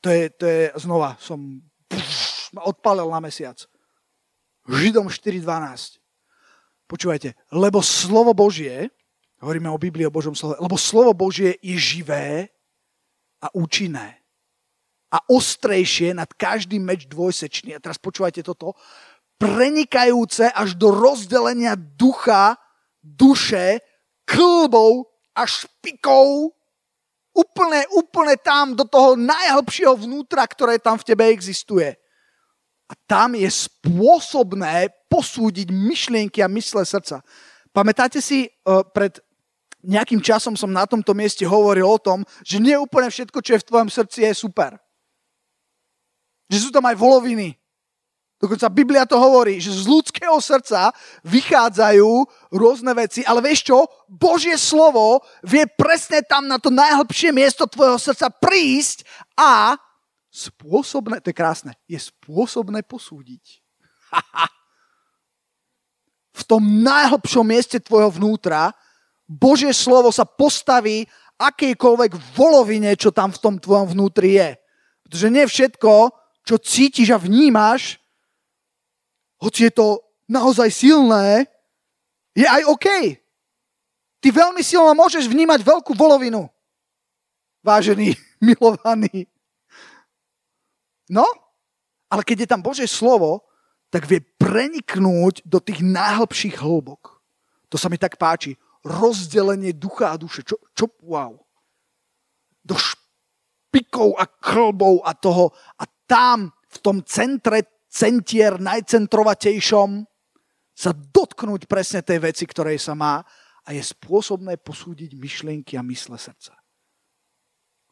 to 0.00 0.08
je, 0.10 0.30
to 0.30 0.44
je 0.46 0.62
znova, 0.78 1.16
som 1.18 1.62
pff, 1.90 2.54
odpálil 2.54 3.08
na 3.10 3.20
mesiac. 3.20 3.58
Židom 4.68 5.08
4.12. 5.08 5.98
Počúvajte, 6.88 7.36
lebo 7.52 7.84
slovo 7.84 8.32
Božie, 8.32 8.88
hovoríme 9.40 9.68
o 9.68 9.80
Biblii, 9.80 10.08
o 10.08 10.14
Božom 10.14 10.32
slove, 10.32 10.56
lebo 10.60 10.76
slovo 10.80 11.12
Božie 11.12 11.56
je 11.60 11.76
živé 11.76 12.48
a 13.44 13.52
účinné 13.52 14.18
a 15.08 15.24
ostrejšie 15.24 16.12
nad 16.12 16.28
každý 16.36 16.76
meč 16.76 17.08
dvojsečný. 17.08 17.72
A 17.76 17.80
teraz 17.80 17.96
počúvajte 17.96 18.44
toto. 18.44 18.76
Prenikajúce 19.40 20.52
až 20.52 20.76
do 20.76 20.92
rozdelenia 20.92 21.78
ducha, 21.78 22.60
duše, 23.00 23.80
klbov 24.28 25.08
a 25.32 25.48
špikov 25.48 26.52
Úplne, 27.38 27.86
úplne 27.94 28.34
tam, 28.34 28.74
do 28.74 28.82
toho 28.82 29.14
najhlbšieho 29.14 29.94
vnútra, 29.94 30.42
ktoré 30.42 30.82
tam 30.82 30.98
v 30.98 31.06
tebe 31.06 31.30
existuje. 31.30 31.94
A 32.90 32.98
tam 33.06 33.38
je 33.38 33.46
spôsobné 33.46 34.90
posúdiť 35.06 35.70
myšlienky 35.70 36.42
a 36.42 36.50
mysle 36.50 36.82
srdca. 36.82 37.22
Pamätáte 37.70 38.18
si, 38.18 38.50
uh, 38.66 38.82
pred 38.82 39.22
nejakým 39.86 40.18
časom 40.18 40.58
som 40.58 40.66
na 40.66 40.82
tomto 40.82 41.14
mieste 41.14 41.46
hovoril 41.46 41.86
o 41.86 42.02
tom, 42.02 42.26
že 42.42 42.58
nie 42.58 42.74
úplne 42.74 43.06
všetko, 43.06 43.38
čo 43.38 43.54
je 43.54 43.62
v 43.62 43.68
tvojom 43.68 43.90
srdci, 43.92 44.26
je 44.26 44.32
super. 44.34 44.74
Že 46.50 46.58
sú 46.58 46.70
tam 46.74 46.82
aj 46.90 46.98
voloviny, 46.98 47.54
Dokonca 48.38 48.70
Biblia 48.70 49.02
to 49.02 49.18
hovorí, 49.18 49.58
že 49.58 49.74
z 49.74 49.90
ľudského 49.90 50.38
srdca 50.38 50.94
vychádzajú 51.26 52.10
rôzne 52.54 52.94
veci, 52.94 53.26
ale 53.26 53.42
vieš 53.42 53.66
čo? 53.66 53.90
Božie 54.06 54.54
slovo 54.54 55.26
vie 55.42 55.66
presne 55.66 56.22
tam 56.22 56.46
na 56.46 56.62
to 56.62 56.70
najhlbšie 56.70 57.34
miesto 57.34 57.66
tvojho 57.66 57.98
srdca 57.98 58.30
prísť 58.30 59.02
a 59.34 59.74
spôsobné, 60.30 61.18
to 61.18 61.34
je 61.34 61.36
krásne, 61.36 61.74
je 61.90 61.98
spôsobné 61.98 62.86
posúdiť. 62.86 63.58
v 66.38 66.42
tom 66.46 66.62
najhlbšom 66.86 67.42
mieste 67.42 67.82
tvojho 67.82 68.14
vnútra 68.14 68.70
Božie 69.26 69.74
slovo 69.74 70.14
sa 70.14 70.22
postaví 70.24 71.04
akejkoľvek 71.36 72.38
volovine, 72.38 72.94
čo 72.94 73.10
tam 73.10 73.34
v 73.34 73.42
tom 73.42 73.54
tvojom 73.58 73.92
vnútri 73.92 74.38
je. 74.38 74.50
Pretože 75.04 75.28
nie 75.28 75.44
všetko, 75.44 75.92
čo 76.46 76.56
cítiš 76.56 77.12
a 77.12 77.18
vnímaš, 77.20 78.00
hoci 79.38 79.70
je 79.70 79.72
to 79.74 79.86
naozaj 80.26 80.68
silné, 80.70 81.46
je 82.34 82.46
aj 82.46 82.62
OK. 82.70 82.86
Ty 84.18 84.28
veľmi 84.34 84.62
silno 84.62 84.90
môžeš 84.98 85.30
vnímať 85.30 85.62
veľkú 85.62 85.94
volovinu. 85.94 86.50
Vážený, 87.62 88.14
milovaný. 88.46 89.26
No, 91.08 91.24
ale 92.12 92.22
keď 92.22 92.44
je 92.44 92.50
tam 92.50 92.60
Božie 92.60 92.86
slovo, 92.90 93.48
tak 93.88 94.04
vie 94.04 94.20
preniknúť 94.20 95.48
do 95.48 95.58
tých 95.62 95.80
najhlbších 95.80 96.60
hĺbok. 96.60 97.24
To 97.72 97.76
sa 97.80 97.88
mi 97.88 97.96
tak 97.96 98.20
páči. 98.20 98.56
Rozdelenie 98.84 99.72
ducha 99.72 100.12
a 100.12 100.20
duše. 100.20 100.44
Čo, 100.44 100.60
čo 100.76 100.92
wow. 101.04 101.36
Do 102.64 102.76
špikov 102.76 104.16
a 104.20 104.28
klbov 104.28 105.04
a 105.04 105.16
toho. 105.16 105.52
A 105.80 105.84
tam, 106.04 106.52
v 106.68 106.76
tom 106.84 107.00
centre 107.04 107.77
centier 107.88 108.60
najcentrovatejšom, 108.60 110.04
sa 110.78 110.94
dotknúť 110.94 111.66
presne 111.66 112.06
tej 112.06 112.22
veci, 112.22 112.46
ktorej 112.46 112.78
sa 112.78 112.94
má 112.94 113.18
a 113.66 113.68
je 113.74 113.82
spôsobné 113.82 114.56
posúdiť 114.62 115.12
myšlienky 115.18 115.74
a 115.74 115.82
mysle 115.82 116.14
srdca. 116.16 116.54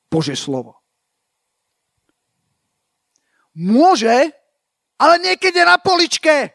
Bože 0.06 0.38
slovo. 0.38 0.80
Môže, 3.52 4.32
ale 4.96 5.14
niekedy 5.20 5.60
na 5.60 5.76
poličke. 5.76 6.54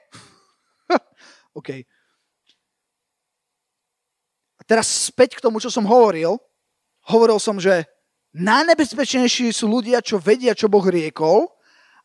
OK. 1.60 1.86
A 4.58 4.62
teraz 4.66 5.10
späť 5.10 5.38
k 5.38 5.44
tomu, 5.46 5.62
čo 5.62 5.70
som 5.70 5.86
hovoril. 5.86 6.42
Hovoril 7.06 7.38
som, 7.38 7.62
že 7.62 7.86
najnebezpečnejší 8.34 9.54
sú 9.54 9.70
ľudia, 9.70 10.02
čo 10.02 10.18
vedia, 10.18 10.58
čo 10.58 10.72
Boh 10.72 10.86
riekol 10.86 11.50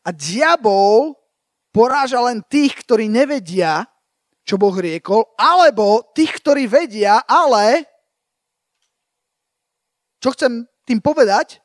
a 0.05 0.13
diabol 0.13 1.16
poráža 1.77 2.17
len 2.25 2.41
tých, 2.49 2.73
ktorí 2.81 3.05
nevedia, 3.05 3.85
čo 4.41 4.57
Boh 4.57 4.73
riekol, 4.73 5.29
alebo 5.37 6.01
tých, 6.17 6.41
ktorí 6.41 6.65
vedia, 6.65 7.21
ale 7.29 7.85
čo 10.17 10.33
chcem 10.33 10.65
tým 10.89 10.97
povedať, 10.97 11.61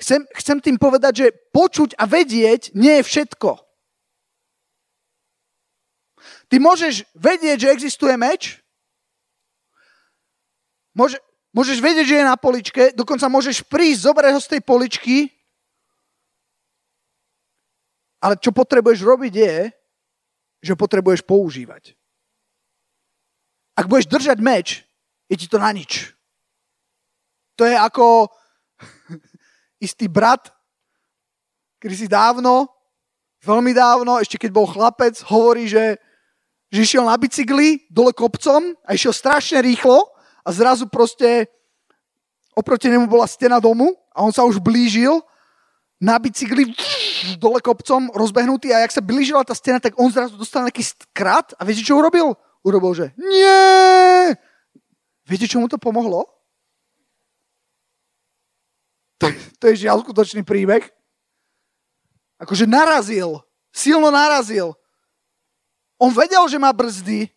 Chcem, 0.00 0.24
chcem 0.32 0.58
tým 0.64 0.80
povedať, 0.80 1.12
že 1.12 1.26
počuť 1.52 1.92
a 2.00 2.08
vedieť 2.08 2.72
nie 2.72 2.96
je 2.98 3.04
všetko. 3.04 3.52
Ty 6.48 6.56
môžeš 6.56 7.04
vedieť, 7.12 7.68
že 7.68 7.72
existuje 7.76 8.16
meč, 8.16 8.64
môže, 10.96 11.20
môžeš 11.52 11.78
vedieť, 11.84 12.06
že 12.08 12.16
je 12.16 12.30
na 12.32 12.36
poličke, 12.40 12.82
dokonca 12.96 13.28
môžeš 13.28 13.60
prísť, 13.68 14.08
zobrať 14.08 14.32
ho 14.32 14.40
z 14.40 14.50
tej 14.56 14.60
poličky, 14.64 15.16
ale 18.20 18.36
čo 18.36 18.52
potrebuješ 18.52 19.00
robiť 19.00 19.34
je, 19.34 19.56
že 20.60 20.76
potrebuješ 20.76 21.24
používať. 21.24 21.96
Ak 23.80 23.88
budeš 23.88 24.12
držať 24.12 24.38
meč, 24.44 24.84
je 25.32 25.40
ti 25.40 25.48
to 25.48 25.56
na 25.56 25.72
nič. 25.72 26.12
To 27.56 27.64
je 27.64 27.72
ako 27.72 28.28
istý 29.86 30.04
brat, 30.04 30.52
ktorý 31.80 31.94
si 31.96 32.08
dávno, 32.12 32.68
veľmi 33.40 33.72
dávno, 33.72 34.20
ešte 34.20 34.36
keď 34.36 34.50
bol 34.52 34.68
chlapec, 34.68 35.16
hovorí, 35.32 35.64
že, 35.64 35.96
že 36.68 36.84
išiel 36.84 37.08
na 37.08 37.16
bicykli 37.16 37.88
dole 37.88 38.12
kopcom 38.12 38.76
a 38.84 38.92
išiel 38.92 39.16
strašne 39.16 39.64
rýchlo 39.64 40.04
a 40.44 40.48
zrazu 40.52 40.84
proste 40.92 41.48
oproti 42.52 42.92
nemu 42.92 43.08
bola 43.08 43.24
stena 43.24 43.56
domu 43.56 43.96
a 44.12 44.20
on 44.20 44.32
sa 44.32 44.44
už 44.44 44.60
blížil 44.60 45.24
na 45.96 46.20
bicykli 46.20 46.68
dole 47.40 47.60
kopcom 47.60 48.12
rozbehnutý 48.14 48.72
a 48.72 48.84
jak 48.84 48.92
sa 48.94 49.02
blížila 49.04 49.44
tá 49.44 49.54
stena, 49.56 49.80
tak 49.80 49.96
on 49.96 50.12
zrazu 50.12 50.36
dostal 50.36 50.64
nejaký 50.66 50.84
skrat 50.84 51.54
a 51.56 51.64
viete, 51.64 51.84
čo 51.84 51.98
urobil? 51.98 52.36
Urobil, 52.60 52.92
že 52.92 53.06
nie! 53.16 54.36
Viete, 55.24 55.46
čo 55.46 55.62
mu 55.62 55.70
to 55.70 55.78
pomohlo? 55.78 56.26
To, 59.20 59.26
to 59.60 59.64
je 59.70 59.86
žiaľ 59.86 60.00
skutočný 60.02 60.42
príbeh. 60.42 60.88
Akože 62.40 62.64
narazil, 62.64 63.44
silno 63.68 64.08
narazil. 64.08 64.72
On 66.00 66.08
vedel, 66.08 66.40
že 66.48 66.56
má 66.56 66.72
brzdy, 66.72 67.28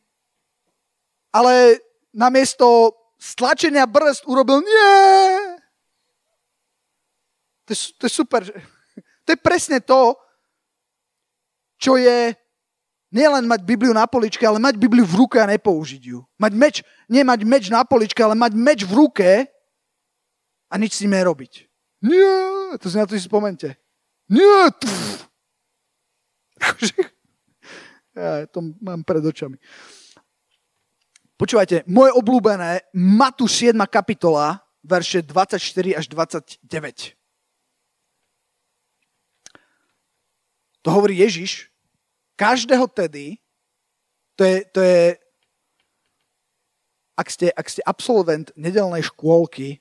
ale 1.35 1.83
namiesto 2.15 2.95
stlačenia 3.19 3.83
brzd 3.83 4.23
urobil 4.23 4.63
nie. 4.63 4.91
To 7.67 7.69
je, 7.71 7.77
to 7.99 8.03
je 8.07 8.11
super. 8.11 8.41
To 9.25 9.29
je 9.31 9.39
presne 9.39 9.79
to, 9.79 10.17
čo 11.79 11.95
je 11.99 12.36
nielen 13.13 13.45
mať 13.45 13.62
Bibliu 13.63 13.93
na 13.93 14.09
poličke, 14.09 14.41
ale 14.43 14.57
mať 14.57 14.75
Bibliu 14.75 15.05
v 15.05 15.25
ruke 15.25 15.38
a 15.38 15.47
nepoužiť 15.47 16.01
ju. 16.01 16.25
Mať 16.41 16.53
meč, 16.57 16.75
nie 17.07 17.21
mať 17.21 17.39
meč 17.45 17.69
na 17.69 17.86
poličke, 17.86 18.19
ale 18.23 18.33
mať 18.33 18.51
meč 18.57 18.79
v 18.83 18.93
ruke 18.93 19.29
a 20.67 20.73
nič 20.81 20.97
si 20.97 21.05
robiť. 21.05 21.69
Nie, 22.03 22.75
to 22.81 22.91
si 22.91 22.97
na 22.99 23.07
to 23.07 23.15
si 23.15 23.23
spomente. 23.23 23.77
Nie, 24.27 24.73
Ja 28.13 28.45
to 28.45 28.62
mám 28.77 29.01
pred 29.01 29.25
očami. 29.25 29.57
Počúvajte, 31.33 31.89
moje 31.89 32.13
obľúbené 32.13 32.86
Matúš 32.93 33.73
7. 33.73 33.73
kapitola, 33.89 34.62
verše 34.86 35.25
24 35.25 35.97
až 35.97 36.05
29. 36.13 36.62
To 40.83 40.91
hovorí 40.91 41.17
Ježiš. 41.23 41.71
Každého 42.35 42.87
tedy, 42.91 43.39
to 44.35 44.43
je, 44.43 44.57
to 44.73 44.79
je 44.81 45.17
ak, 47.17 47.27
ste, 47.29 47.47
ak 47.53 47.67
ste 47.69 47.81
absolvent 47.85 48.49
nedelnej 48.57 49.05
škôlky, 49.05 49.79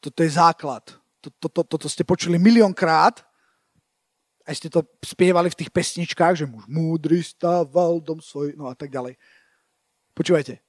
toto 0.00 0.24
je 0.24 0.30
základ. 0.32 0.82
Toto, 1.20 1.46
to, 1.48 1.62
to, 1.62 1.76
to 1.84 1.88
ste 1.88 2.06
počuli 2.06 2.40
miliónkrát, 2.40 3.22
aj 4.46 4.54
ste 4.54 4.68
to 4.70 4.86
spievali 5.02 5.50
v 5.50 5.58
tých 5.58 5.74
pesničkách, 5.74 6.38
že 6.38 6.46
muž 6.46 6.70
múdry 6.70 7.18
stával 7.18 7.98
dom 7.98 8.22
svoj, 8.22 8.54
no 8.54 8.70
a 8.70 8.78
tak 8.78 8.94
ďalej. 8.94 9.18
Počúvajte. 10.14 10.62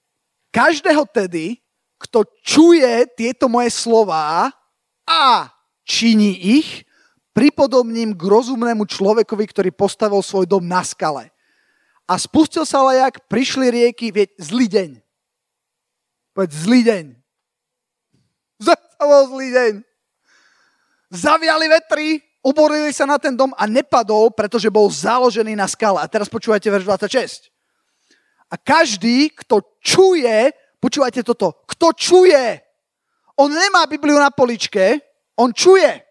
Každého 0.50 1.06
tedy, 1.14 1.62
kto 2.02 2.26
čuje 2.42 3.06
tieto 3.14 3.46
moje 3.46 3.70
slová 3.70 4.50
a 5.06 5.54
činí 5.86 6.34
ich, 6.58 6.87
pripodobním 7.38 8.18
k 8.18 8.22
rozumnému 8.26 8.90
človekovi, 8.90 9.46
ktorý 9.46 9.70
postavil 9.70 10.26
svoj 10.26 10.50
dom 10.50 10.66
na 10.66 10.82
skale. 10.82 11.30
A 12.10 12.18
spustil 12.18 12.66
sa 12.66 12.82
lejak, 12.90 13.30
prišli 13.30 13.70
rieky, 13.70 14.10
vieť, 14.10 14.34
zlý 14.42 14.66
deň. 14.66 14.90
Povedz, 16.34 16.66
zlý 16.66 16.82
deň. 16.82 17.06
Zastavol 18.58 19.22
zlý 19.38 19.50
deň. 19.54 19.74
Zaviali 21.14 21.70
vetry, 21.70 22.26
oborili 22.42 22.90
sa 22.90 23.06
na 23.06 23.22
ten 23.22 23.38
dom 23.38 23.54
a 23.54 23.70
nepadol, 23.70 24.34
pretože 24.34 24.74
bol 24.74 24.90
založený 24.90 25.54
na 25.54 25.70
skale. 25.70 26.02
A 26.02 26.10
teraz 26.10 26.26
počúvajte 26.34 26.74
verš 26.74 26.90
26. 26.90 27.54
A 28.50 28.58
každý, 28.58 29.30
kto 29.30 29.62
čuje, 29.78 30.58
počúvajte 30.82 31.22
toto, 31.22 31.54
kto 31.70 31.94
čuje, 31.94 32.66
on 33.38 33.54
nemá 33.54 33.86
Bibliu 33.86 34.18
na 34.18 34.34
poličke, 34.34 34.98
on 35.38 35.54
čuje 35.54 36.07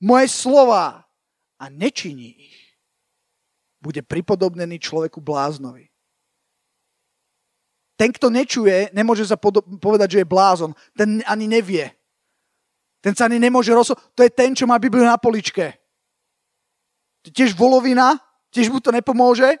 moje 0.00 0.26
slova 0.32 1.04
a 1.60 1.64
nečiní 1.68 2.32
ich, 2.50 2.58
bude 3.80 4.00
pripodobnený 4.04 4.80
človeku 4.80 5.20
bláznovi. 5.20 5.88
Ten, 7.96 8.12
kto 8.16 8.32
nečuje, 8.32 8.88
nemôže 8.96 9.28
sa 9.28 9.36
povedať, 9.76 10.16
že 10.16 10.20
je 10.24 10.32
blázon. 10.32 10.72
Ten 10.96 11.20
ani 11.28 11.44
nevie. 11.44 11.92
Ten 13.04 13.12
sa 13.12 13.28
ani 13.28 13.36
nemôže 13.36 13.76
rozho- 13.76 13.96
To 14.16 14.24
je 14.24 14.32
ten, 14.32 14.56
čo 14.56 14.64
má 14.64 14.80
Bibliu 14.80 15.04
na 15.04 15.20
poličke. 15.20 15.76
To 17.20 17.24
je 17.28 17.32
tiež 17.36 17.52
volovina, 17.52 18.16
tiež 18.48 18.72
mu 18.72 18.80
to 18.80 18.88
nepomôže. 18.88 19.52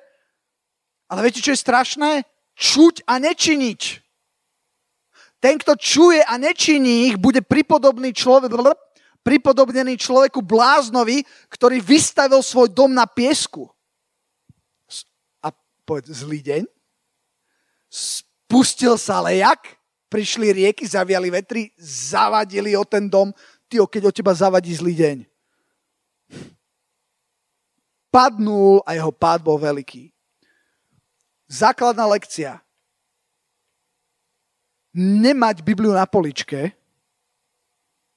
Ale 1.12 1.20
viete, 1.20 1.44
čo 1.44 1.52
je 1.52 1.60
strašné? 1.60 2.24
Čuť 2.56 3.04
a 3.04 3.20
nečiniť. 3.20 3.80
Ten, 5.40 5.56
kto 5.60 5.76
čuje 5.76 6.20
a 6.24 6.36
nečiní 6.36 7.12
ich, 7.12 7.16
bude 7.16 7.40
pripodobný 7.40 8.12
človek, 8.12 8.52
pripodobnený 9.20 10.00
človeku 10.00 10.40
bláznovi, 10.40 11.24
ktorý 11.52 11.80
vystavil 11.80 12.40
svoj 12.40 12.72
dom 12.72 12.92
na 12.92 13.04
piesku. 13.04 13.68
A 15.44 15.52
povedz, 15.84 16.24
zlý 16.24 16.40
deň. 16.40 16.62
Spustil 17.90 18.96
sa 18.96 19.20
lejak, 19.20 19.76
prišli 20.08 20.64
rieky, 20.64 20.86
zaviali 20.86 21.28
vetry, 21.30 21.70
zavadili 21.78 22.74
o 22.74 22.84
ten 22.86 23.06
dom. 23.06 23.30
Ty, 23.70 23.86
keď 23.86 24.02
o 24.08 24.12
teba 24.14 24.34
zavadí 24.34 24.74
zlý 24.74 24.94
deň. 24.98 25.16
Padnul 28.10 28.82
a 28.82 28.98
jeho 28.98 29.14
pád 29.14 29.38
bol 29.46 29.54
veľký. 29.54 30.10
Základná 31.46 32.06
lekcia. 32.10 32.58
Nemať 34.90 35.62
Bibliu 35.62 35.94
na 35.94 36.02
poličke, 36.02 36.74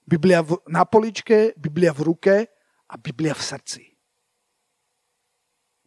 Biblia 0.04 0.44
v, 0.44 0.60
na 0.68 0.84
poličke, 0.84 1.56
Biblia 1.56 1.96
v 1.96 2.02
ruke 2.04 2.36
a 2.90 2.96
Biblia 3.00 3.34
v 3.34 3.44
srdci. 3.44 3.84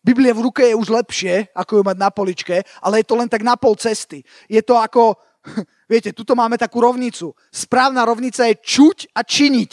Biblia 0.06 0.30
v 0.30 0.44
ruke 0.46 0.62
je 0.62 0.78
už 0.78 0.86
lepšie, 0.86 1.50
ako 1.50 1.72
ju 1.78 1.82
mať 1.82 1.98
na 1.98 2.14
poličke, 2.14 2.62
ale 2.78 3.02
je 3.02 3.06
to 3.10 3.18
len 3.18 3.26
tak 3.26 3.42
na 3.42 3.58
pol 3.58 3.74
cesty. 3.74 4.22
Je 4.46 4.62
to 4.62 4.78
ako, 4.78 5.18
viete, 5.92 6.14
tuto 6.14 6.38
máme 6.38 6.54
takú 6.54 6.78
rovnicu. 6.78 7.34
Správna 7.50 8.06
rovnica 8.06 8.46
je 8.46 8.54
čuť 8.54 9.10
a 9.18 9.26
činiť. 9.26 9.72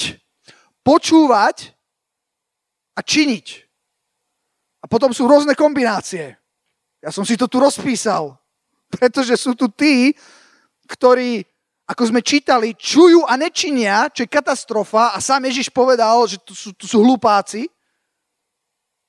Počúvať 0.82 1.58
a 2.98 3.00
činiť. 3.06 3.48
A 4.84 4.86
potom 4.90 5.14
sú 5.14 5.30
rôzne 5.30 5.54
kombinácie. 5.54 6.36
Ja 7.00 7.14
som 7.14 7.24
si 7.24 7.38
to 7.38 7.46
tu 7.46 7.62
rozpísal, 7.62 8.34
pretože 8.98 9.38
sú 9.38 9.54
tu 9.54 9.70
tí, 9.70 10.18
ktorí 10.90 11.46
ako 11.94 12.10
sme 12.10 12.26
čítali, 12.26 12.74
čujú 12.74 13.22
a 13.30 13.38
nečinia, 13.38 14.10
čo 14.10 14.26
je 14.26 14.34
katastrofa 14.34 15.14
a 15.14 15.22
sám 15.22 15.46
Ježiš 15.46 15.70
povedal, 15.70 16.26
že 16.26 16.42
to 16.42 16.58
sú, 16.58 16.74
to 16.74 16.90
sú 16.90 17.06
hlupáci, 17.06 17.70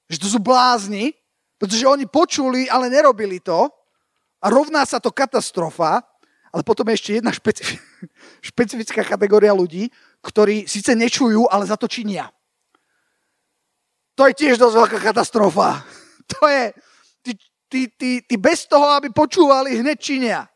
že 0.04 0.20
to 0.20 0.28
sú 0.28 0.36
blázni, 0.36 1.16
pretože 1.56 1.88
oni 1.88 2.04
počuli, 2.04 2.68
ale 2.68 2.92
nerobili 2.92 3.40
to 3.40 3.72
a 4.44 4.46
rovná 4.52 4.84
sa 4.84 5.00
to 5.00 5.09
katastrofa, 5.09 6.04
ale 6.52 6.61
potom 6.61 6.84
je 6.92 6.96
ešte 7.00 7.11
jedna 7.16 7.32
špecifi- 7.32 7.80
špecifická 8.52 9.00
kategória 9.00 9.56
ľudí, 9.56 9.88
ktorí 10.20 10.68
síce 10.68 10.92
nečujú, 10.92 11.48
ale 11.48 11.64
za 11.64 11.80
to 11.80 11.88
činia. 11.88 12.28
To 14.20 14.28
je 14.28 14.36
tiež 14.36 14.61
dosť 14.61 14.76
veľká 14.76 14.98
katastrofa. 15.00 15.80
To 16.24 16.48
je, 16.48 16.72
ty, 17.20 17.32
ty, 17.68 17.80
ty, 18.00 18.11
ty 18.24 18.34
bez 18.40 18.64
toho, 18.64 18.96
aby 18.96 19.12
počúvali, 19.12 19.76
hneď 19.76 20.00
činia. 20.00 20.48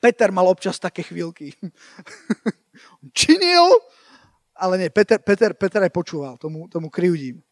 Peter 0.00 0.32
mal 0.32 0.48
občas 0.48 0.80
také 0.80 1.04
chvíľky. 1.04 1.52
Činil, 3.18 3.68
ale 4.56 4.80
nie, 4.80 4.88
Peter, 4.88 5.20
Peter, 5.20 5.52
Peter 5.52 5.80
aj 5.84 5.92
počúval, 5.92 6.40
tomu, 6.40 6.68
tomu 6.72 6.88
kryudím. 6.88 7.44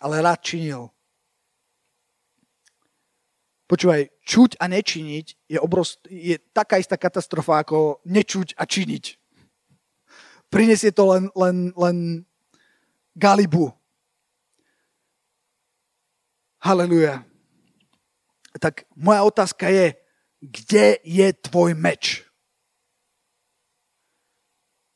Ale 0.00 0.20
rád 0.20 0.40
činil. 0.42 0.90
Počúvaj, 3.64 4.12
čuť 4.20 4.60
a 4.60 4.68
nečiniť 4.68 5.26
je, 5.48 5.58
obrost, 5.60 6.04
je 6.12 6.36
taká 6.52 6.76
istá 6.76 7.00
katastrofa 7.00 7.64
ako 7.64 8.04
nečuť 8.04 8.52
a 8.60 8.68
činiť. 8.68 9.04
prinesie 10.52 10.92
to 10.92 11.08
len, 11.08 11.32
len, 11.32 11.72
len 11.72 11.96
galibu. 13.16 13.72
Haleluja. 16.60 17.24
Tak 18.60 18.84
moja 18.92 19.24
otázka 19.24 19.72
je, 19.72 19.96
kde 20.44 21.00
je 21.00 21.28
tvoj 21.32 21.72
meč? 21.72 22.20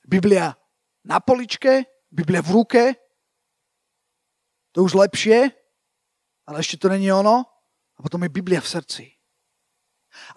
Biblia 0.04 0.56
na 1.04 1.20
poličke, 1.20 1.84
Biblia 2.08 2.44
v 2.44 2.50
ruke, 2.52 2.82
to 4.72 4.84
už 4.84 4.96
lepšie, 4.96 5.52
ale 6.48 6.56
ešte 6.60 6.80
to 6.80 6.92
není 6.92 7.08
ono. 7.12 7.44
A 7.96 7.98
potom 7.98 8.22
je 8.22 8.30
Biblia 8.30 8.62
v 8.62 8.68
srdci. 8.68 9.04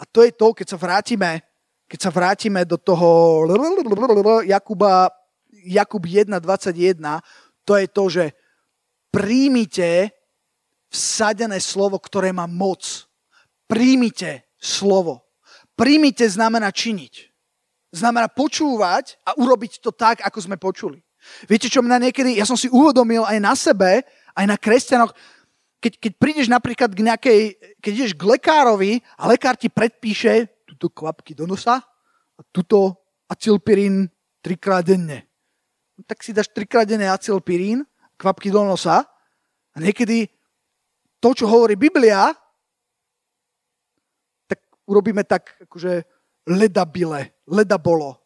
A 0.02 0.04
to 0.10 0.26
je 0.26 0.34
to, 0.34 0.52
keď 0.52 0.68
sa 0.76 0.78
vrátime, 0.82 1.46
keď 1.86 2.00
sa 2.02 2.12
vrátime 2.12 2.66
do 2.66 2.76
toho 2.82 3.46
Jakuba, 4.44 5.14
Jakub 5.52 6.04
1.21, 6.04 7.22
to 7.62 7.74
je 7.78 7.88
to, 7.88 8.04
že 8.10 8.26
príjmite 9.14 10.10
vsadené 10.90 11.62
slovo, 11.62 12.02
ktoré 12.02 12.34
má 12.34 12.50
moc. 12.50 13.06
Príjmite 13.70 14.51
slovo. 14.62 15.26
Príjmite 15.74 16.30
znamená 16.30 16.70
činiť. 16.70 17.34
Znamená 17.92 18.30
počúvať 18.30 19.18
a 19.26 19.36
urobiť 19.36 19.82
to 19.82 19.90
tak, 19.92 20.22
ako 20.22 20.40
sme 20.40 20.56
počuli. 20.56 21.02
Viete, 21.50 21.68
čo 21.68 21.82
mňa 21.82 21.98
niekedy, 22.10 22.38
ja 22.38 22.46
som 22.46 22.56
si 22.56 22.70
uvedomil 22.70 23.26
aj 23.26 23.38
na 23.42 23.54
sebe, 23.58 24.06
aj 24.38 24.46
na 24.46 24.56
kresťanoch, 24.56 25.12
keď, 25.82 25.98
keď 25.98 26.12
prídeš 26.22 26.48
napríklad 26.48 26.94
k 26.94 27.02
nejakej, 27.02 27.40
keď 27.82 27.92
ideš 27.92 28.14
k 28.14 28.24
lekárovi 28.38 29.02
a 29.18 29.26
lekár 29.26 29.58
ti 29.58 29.68
predpíše 29.68 30.50
túto 30.70 30.94
kvapky 30.94 31.34
do 31.34 31.50
nosa 31.50 31.82
a 32.38 32.42
túto 32.54 33.02
acilpirín 33.26 34.06
trikrát 34.46 34.86
denne. 34.86 35.26
No, 35.98 36.06
tak 36.06 36.22
si 36.22 36.34
dáš 36.34 36.54
trikrát 36.54 36.86
denne 36.86 37.10
acilpirín, 37.10 37.82
kvapky 38.18 38.54
do 38.54 38.62
nosa 38.62 39.10
a 39.74 39.78
niekedy 39.82 40.30
to, 41.22 41.34
čo 41.34 41.46
hovorí 41.50 41.78
Biblia, 41.78 42.34
urobíme 44.92 45.24
tak, 45.24 45.56
akože 45.64 46.04
ledabile, 46.44 47.32
ledabolo. 47.48 48.20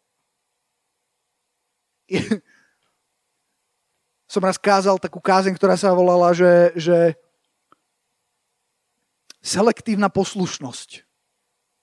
Som 4.32 4.42
raz 4.42 4.58
kázal 4.58 4.98
takú 4.98 5.22
kázeň, 5.22 5.54
ktorá 5.54 5.78
sa 5.78 5.94
volala, 5.94 6.34
že, 6.34 6.74
že 6.74 7.14
selektívna 9.38 10.10
poslušnosť. 10.10 11.06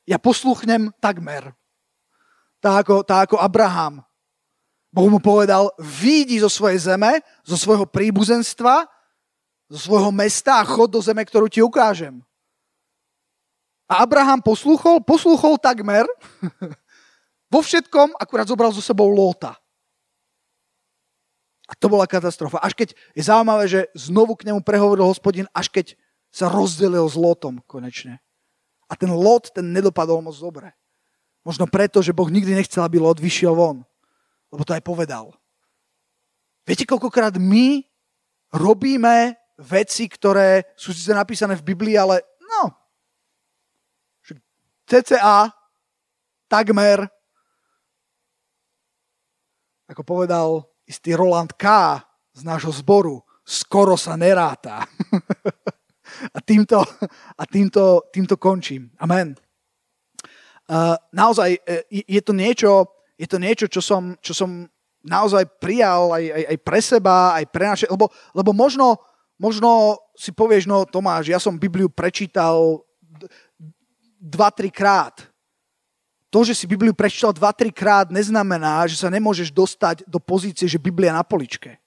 Ja 0.03 0.19
posluchnem 0.19 0.91
takmer. 0.99 1.55
Tak 2.59 2.83
ako, 2.83 3.07
tak 3.07 3.31
ako 3.31 3.39
Abraham. 3.39 4.03
Boh 4.91 5.07
mu 5.07 5.23
povedal, 5.23 5.71
výjdi 5.79 6.43
zo 6.43 6.51
svojej 6.51 6.91
zeme, 6.91 7.23
zo 7.47 7.55
svojho 7.55 7.87
príbuzenstva 7.87 8.91
zo 9.73 9.79
svojho 9.89 10.13
mesta 10.13 10.61
a 10.61 10.67
chod 10.67 10.93
do 10.93 11.01
zeme, 11.01 11.25
ktorú 11.25 11.49
ti 11.49 11.57
ukážem. 11.57 12.21
A 13.93 14.01
Abraham 14.01 14.41
posluchol, 14.41 15.05
posluchol 15.05 15.61
takmer, 15.61 16.09
vo 17.53 17.61
všetkom 17.61 18.17
akurát 18.17 18.49
zobral 18.49 18.73
so 18.73 18.81
sebou 18.81 19.05
Lóta. 19.05 19.53
A 21.69 21.77
to 21.77 21.93
bola 21.93 22.09
katastrofa. 22.09 22.57
Až 22.57 22.73
keď, 22.73 22.97
je 23.13 23.21
zaujímavé, 23.21 23.69
že 23.69 23.85
znovu 23.93 24.33
k 24.33 24.49
nemu 24.49 24.65
prehovoril 24.65 25.05
hospodin, 25.05 25.45
až 25.53 25.69
keď 25.69 25.93
sa 26.33 26.49
rozdelil 26.49 27.05
s 27.05 27.13
Lótom 27.13 27.61
konečne. 27.69 28.17
A 28.89 28.97
ten 28.97 29.13
Lót, 29.13 29.53
ten 29.53 29.69
nedopadol 29.69 30.25
moc 30.25 30.33
dobre. 30.41 30.73
Možno 31.45 31.69
preto, 31.69 32.01
že 32.01 32.17
Boh 32.17 32.33
nikdy 32.33 32.57
nechcel, 32.57 32.81
aby 32.81 32.97
Lót 32.97 33.21
vyšiel 33.21 33.53
von. 33.53 33.85
Lebo 34.49 34.65
to 34.65 34.73
aj 34.73 34.81
povedal. 34.81 35.37
Viete, 36.65 36.89
koľkokrát 36.89 37.37
my 37.37 37.85
robíme 38.49 39.37
veci, 39.61 40.09
ktoré 40.09 40.65
sú 40.73 40.91
síce 40.91 41.13
napísané 41.13 41.53
v 41.53 41.73
Biblii, 41.73 41.93
ale 41.93 42.25
CCA, 44.93 45.49
takmer, 46.45 47.09
ako 49.89 50.05
povedal 50.05 50.69
istý 50.85 51.17
Roland 51.17 51.49
K. 51.57 51.97
z 52.37 52.45
nášho 52.45 52.69
zboru, 52.69 53.25
skoro 53.41 53.97
sa 53.97 54.13
neráta. 54.13 54.85
a 56.37 56.39
týmto, 56.45 56.85
a 57.33 57.43
týmto, 57.49 58.05
týmto 58.13 58.37
končím. 58.37 58.93
Amen. 59.01 59.33
Uh, 60.69 60.93
naozaj 61.09 61.57
e, 61.65 61.89
je 61.89 62.21
to 62.21 62.37
niečo, 62.37 62.85
je 63.17 63.25
to 63.25 63.41
niečo 63.41 63.65
čo, 63.65 63.81
som, 63.81 64.13
čo 64.21 64.37
som 64.37 64.69
naozaj 65.01 65.57
prijal 65.57 66.13
aj, 66.13 66.23
aj, 66.37 66.43
aj 66.53 66.57
pre 66.61 66.79
seba, 66.85 67.17
aj 67.33 67.45
pre 67.49 67.65
naše, 67.65 67.85
lebo, 67.89 68.13
lebo 68.37 68.53
možno, 68.53 69.01
Možno 69.41 69.97
si 70.13 70.29
povieš, 70.29 70.69
no 70.69 70.85
Tomáš, 70.85 71.27
ja 71.27 71.41
som 71.41 71.57
Bibliu 71.57 71.89
prečítal 71.89 72.85
dva, 74.23 74.47
tri 74.47 74.71
krát. 74.71 75.27
To, 76.31 76.47
že 76.47 76.55
si 76.55 76.65
Bibliu 76.65 76.95
prečítal 76.95 77.35
dva, 77.35 77.51
tri 77.51 77.69
krát, 77.69 78.07
neznamená, 78.07 78.87
že 78.87 78.95
sa 78.95 79.11
nemôžeš 79.11 79.51
dostať 79.51 80.07
do 80.07 80.17
pozície, 80.17 80.65
že 80.65 80.79
Biblia 80.79 81.11
na 81.11 81.21
poličke. 81.21 81.77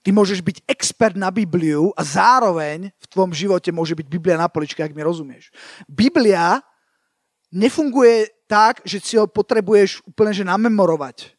Ty 0.00 0.08
môžeš 0.16 0.40
byť 0.40 0.64
expert 0.64 1.14
na 1.14 1.28
Bibliu 1.28 1.92
a 1.92 2.02
zároveň 2.02 2.88
v 2.96 3.06
tvojom 3.12 3.36
živote 3.36 3.68
môže 3.68 3.92
byť 3.92 4.06
Biblia 4.08 4.40
na 4.40 4.48
poličke, 4.48 4.80
ak 4.80 4.96
mi 4.96 5.04
rozumieš. 5.04 5.52
Biblia 5.84 6.64
nefunguje 7.52 8.32
tak, 8.48 8.80
že 8.88 8.98
si 9.04 9.14
ho 9.20 9.28
potrebuješ 9.28 10.00
úplne 10.08 10.32
že 10.32 10.48
namemorovať. 10.48 11.36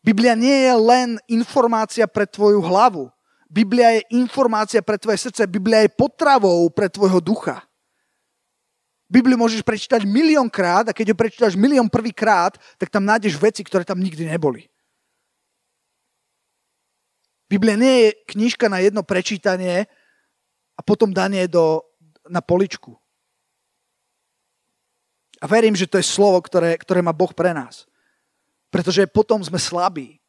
Biblia 0.00 0.32
nie 0.32 0.64
je 0.64 0.74
len 0.74 1.08
informácia 1.28 2.08
pre 2.08 2.24
tvoju 2.24 2.64
hlavu. 2.64 3.12
Biblia 3.50 4.00
je 4.00 4.16
informácia 4.16 4.80
pre 4.80 4.96
tvoje 4.96 5.20
srdce, 5.28 5.44
Biblia 5.44 5.84
je 5.84 5.92
potravou 5.92 6.64
pre 6.72 6.88
tvojho 6.88 7.20
ducha. 7.20 7.67
Bibliu 9.08 9.40
môžeš 9.40 9.64
prečítať 9.64 10.04
miliónkrát 10.04 10.92
a 10.92 10.92
keď 10.92 11.12
ju 11.12 11.16
prečítaš 11.16 11.56
milión 11.56 11.88
prvýkrát, 11.88 12.60
tak 12.76 12.92
tam 12.92 13.08
nájdeš 13.08 13.40
veci, 13.40 13.64
ktoré 13.64 13.80
tam 13.80 13.96
nikdy 13.96 14.28
neboli. 14.28 14.68
Biblia 17.48 17.80
nie 17.80 17.94
je 18.04 18.08
knižka 18.36 18.68
na 18.68 18.84
jedno 18.84 19.00
prečítanie 19.00 19.88
a 20.76 20.80
potom 20.84 21.16
danie 21.16 21.48
do, 21.48 21.80
na 22.28 22.44
poličku. 22.44 22.92
A 25.40 25.48
verím, 25.48 25.72
že 25.72 25.88
to 25.88 25.96
je 25.96 26.04
slovo, 26.04 26.44
ktoré, 26.44 26.76
ktoré 26.76 27.00
má 27.00 27.16
Boh 27.16 27.32
pre 27.32 27.56
nás. 27.56 27.88
Pretože 28.68 29.08
potom 29.08 29.40
sme 29.40 29.56
slabí. 29.56 30.20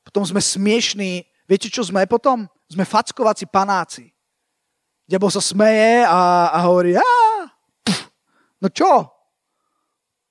Potom 0.00 0.24
sme 0.24 0.40
smiešní. 0.40 1.28
Viete, 1.44 1.68
čo 1.68 1.84
sme 1.84 2.08
potom? 2.08 2.48
Sme 2.72 2.88
fackovací 2.88 3.44
panáci. 3.44 4.08
Diabol 5.04 5.28
sa 5.28 5.44
smeje 5.44 6.00
a, 6.08 6.48
a 6.48 6.58
hovorí, 6.64 6.96
a, 6.96 7.02
pf, 7.02 7.33
no 8.64 8.72
čo? 8.72 9.12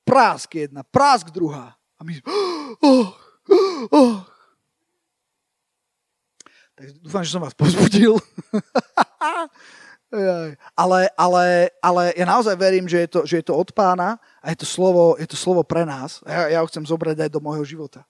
Prásk 0.01 0.57
jedna, 0.57 0.81
prásk 0.81 1.29
druhá. 1.29 1.77
A 1.95 2.01
my, 2.01 2.17
oh, 2.81 3.13
oh, 3.53 3.81
oh. 3.93 4.17
Tak 6.73 6.89
dúfam, 6.97 7.21
že 7.21 7.29
som 7.29 7.45
vás 7.45 7.53
pozbudil. 7.53 8.17
ale, 10.73 10.99
ale, 11.13 11.45
ale 11.77 12.03
ja 12.17 12.25
naozaj 12.25 12.57
verím, 12.57 12.89
že 12.89 13.05
je, 13.05 13.09
to, 13.13 13.19
že 13.29 13.35
je 13.39 13.45
to 13.45 13.53
od 13.53 13.69
pána 13.71 14.17
a 14.41 14.49
je 14.49 14.57
to 14.57 14.67
slovo, 14.67 15.13
je 15.21 15.29
to 15.29 15.37
slovo 15.37 15.61
pre 15.61 15.85
nás. 15.85 16.25
Ja, 16.25 16.49
ja 16.49 16.59
ho 16.65 16.69
chcem 16.69 16.81
zobrať 16.81 17.23
aj 17.23 17.29
do 17.29 17.39
môjho 17.39 17.61
života. 17.61 18.01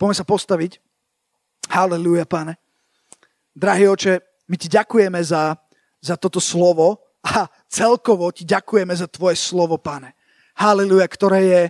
Poďme 0.00 0.16
sa 0.16 0.28
postaviť. 0.28 0.80
Halleluja, 1.68 2.24
pane. 2.24 2.56
Drahý 3.56 3.88
oče, 3.92 4.20
my 4.48 4.56
ti 4.56 4.68
ďakujeme 4.68 5.20
za, 5.20 5.56
za 6.00 6.16
toto 6.16 6.40
slovo 6.40 7.05
a 7.26 7.50
celkovo 7.66 8.30
ti 8.30 8.46
ďakujeme 8.46 8.94
za 8.94 9.10
tvoje 9.10 9.34
slovo, 9.34 9.82
pane. 9.82 10.14
Halleluja, 10.54 11.10
ktoré 11.10 11.40
je, 11.42 11.62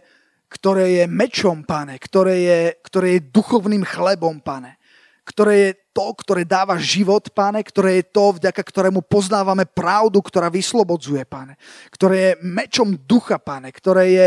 ktoré 0.53 1.03
je 1.03 1.05
mečom, 1.09 1.65
pane, 1.65 1.97
ktoré 1.97 2.35
je, 2.45 2.61
ktoré 2.85 3.19
je 3.19 3.29
duchovným 3.33 3.83
chlebom, 3.83 4.39
pane, 4.45 4.77
ktoré 5.25 5.55
je 5.59 5.71
to, 5.97 6.13
ktoré 6.13 6.45
dáva 6.45 6.77
život, 6.77 7.33
pane, 7.33 7.65
ktoré 7.65 7.99
je 7.99 8.05
to, 8.13 8.37
vďaka 8.37 8.63
ktorému 8.63 9.01
poznávame 9.09 9.65
pravdu, 9.65 10.21
ktorá 10.21 10.53
vyslobodzuje, 10.53 11.25
pane, 11.25 11.57
ktoré 11.89 12.17
je 12.21 12.33
mečom 12.45 12.95
ducha, 13.09 13.41
pane, 13.41 13.73
ktoré 13.73 14.05
je, 14.13 14.27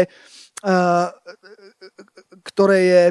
uh, 0.66 1.08
ktoré 2.42 2.78
je 2.84 3.04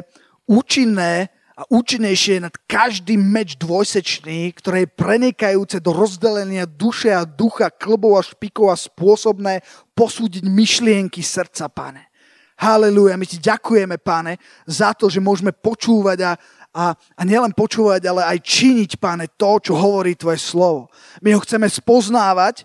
účinné 0.45 1.33
a 1.59 1.67
účinnejšie 1.67 2.39
nad 2.39 2.55
každý 2.71 3.19
meč 3.19 3.59
dvojsečný, 3.59 4.47
ktoré 4.55 4.87
je 4.87 4.95
prenikajúce 4.95 5.83
do 5.83 5.91
rozdelenia 5.91 6.63
duše 6.63 7.11
a 7.11 7.27
ducha, 7.27 7.67
klbov 7.67 8.15
a 8.15 8.23
špikov 8.23 8.71
a 8.71 8.79
spôsobné 8.79 9.59
posúdiť 9.91 10.47
myšlienky 10.47 11.19
srdca, 11.19 11.67
pane. 11.67 12.07
Haleluja, 12.55 13.19
my 13.19 13.27
ti 13.27 13.43
ďakujeme, 13.43 13.99
pane, 13.99 14.39
za 14.63 14.95
to, 14.95 15.11
že 15.11 15.19
môžeme 15.19 15.51
počúvať 15.51 16.19
a, 16.23 16.31
a, 16.71 16.83
a 16.95 17.21
nielen 17.27 17.51
počúvať, 17.51 18.07
ale 18.07 18.23
aj 18.23 18.39
činiť, 18.39 18.95
pane, 18.95 19.27
to, 19.35 19.59
čo 19.59 19.75
hovorí 19.75 20.15
tvoje 20.15 20.39
slovo. 20.39 20.87
My 21.19 21.35
ho 21.35 21.43
chceme 21.43 21.67
spoznávať 21.67 22.63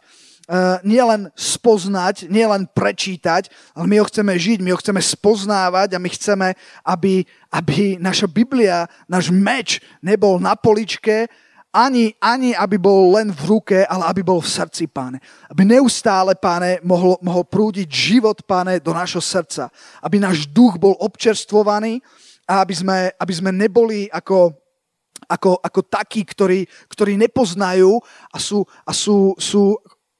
nielen 0.85 1.33
spoznať, 1.33 2.29
nielen 2.29 2.69
prečítať, 2.69 3.49
ale 3.73 3.87
my 3.89 3.97
ho 4.01 4.09
chceme 4.09 4.33
žiť, 4.37 4.59
my 4.61 4.77
ho 4.77 4.79
chceme 4.81 5.01
spoznávať 5.01 5.97
a 5.97 6.03
my 6.03 6.11
chceme, 6.13 6.49
aby, 6.85 7.25
aby 7.49 7.97
naša 7.97 8.29
Biblia, 8.29 8.85
náš 9.09 9.33
meč 9.33 9.81
nebol 10.05 10.37
na 10.37 10.53
poličke, 10.53 11.33
ani, 11.75 12.15
ani 12.23 12.55
aby 12.55 12.79
bol 12.79 13.19
len 13.19 13.35
v 13.35 13.43
ruke, 13.51 13.83
ale 13.83 14.07
aby 14.07 14.23
bol 14.23 14.39
v 14.39 14.47
srdci, 14.47 14.87
páne. 14.87 15.19
Aby 15.51 15.67
neustále, 15.67 16.39
páne, 16.39 16.79
mohol, 16.87 17.19
mohol 17.19 17.43
prúdiť 17.43 17.91
život, 17.91 18.39
páne, 18.47 18.79
do 18.79 18.95
našho 18.95 19.19
srdca. 19.19 19.75
Aby 19.99 20.23
náš 20.23 20.47
duch 20.47 20.79
bol 20.79 20.95
občerstvovaný 21.03 21.99
a 22.47 22.63
aby 22.63 22.75
sme, 22.79 22.99
aby 23.19 23.33
sme 23.35 23.51
neboli 23.51 24.07
ako, 24.07 24.55
ako, 25.27 25.59
ako 25.59 25.81
takí, 25.83 26.23
ktorí, 26.23 26.63
ktorí 26.87 27.19
nepoznajú 27.19 27.99
a 28.31 28.39
sú, 28.39 28.63
a 28.87 28.95
sú, 28.95 29.35
sú 29.35 29.75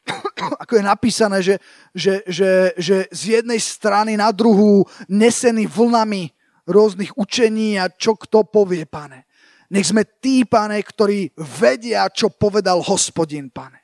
ako 0.63 0.73
je 0.77 0.85
napísané, 0.85 1.39
že, 1.41 1.57
že, 1.97 2.21
že, 2.29 2.51
že 2.77 2.97
z 3.09 3.23
jednej 3.41 3.61
strany 3.61 4.17
na 4.17 4.29
druhú 4.31 4.85
nesený 5.09 5.65
vlnami 5.69 6.33
rôznych 6.69 7.17
učení 7.17 7.77
a 7.77 7.93
čo 7.93 8.17
kto 8.17 8.45
povie, 8.45 8.85
pane. 8.89 9.29
Nech 9.73 9.89
sme 9.91 10.05
tí, 10.05 10.45
pane, 10.45 10.77
ktorí 10.81 11.33
vedia, 11.61 12.09
čo 12.13 12.29
povedal 12.31 12.85
hospodin, 12.85 13.49
pane. 13.49 13.81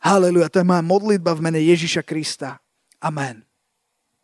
Haleluja, 0.00 0.48
to 0.48 0.64
je 0.64 0.66
moja 0.66 0.80
modlitba 0.80 1.36
v 1.36 1.44
mene 1.44 1.60
Ježiša 1.60 2.02
Krista. 2.02 2.56
Amen. 3.04 3.49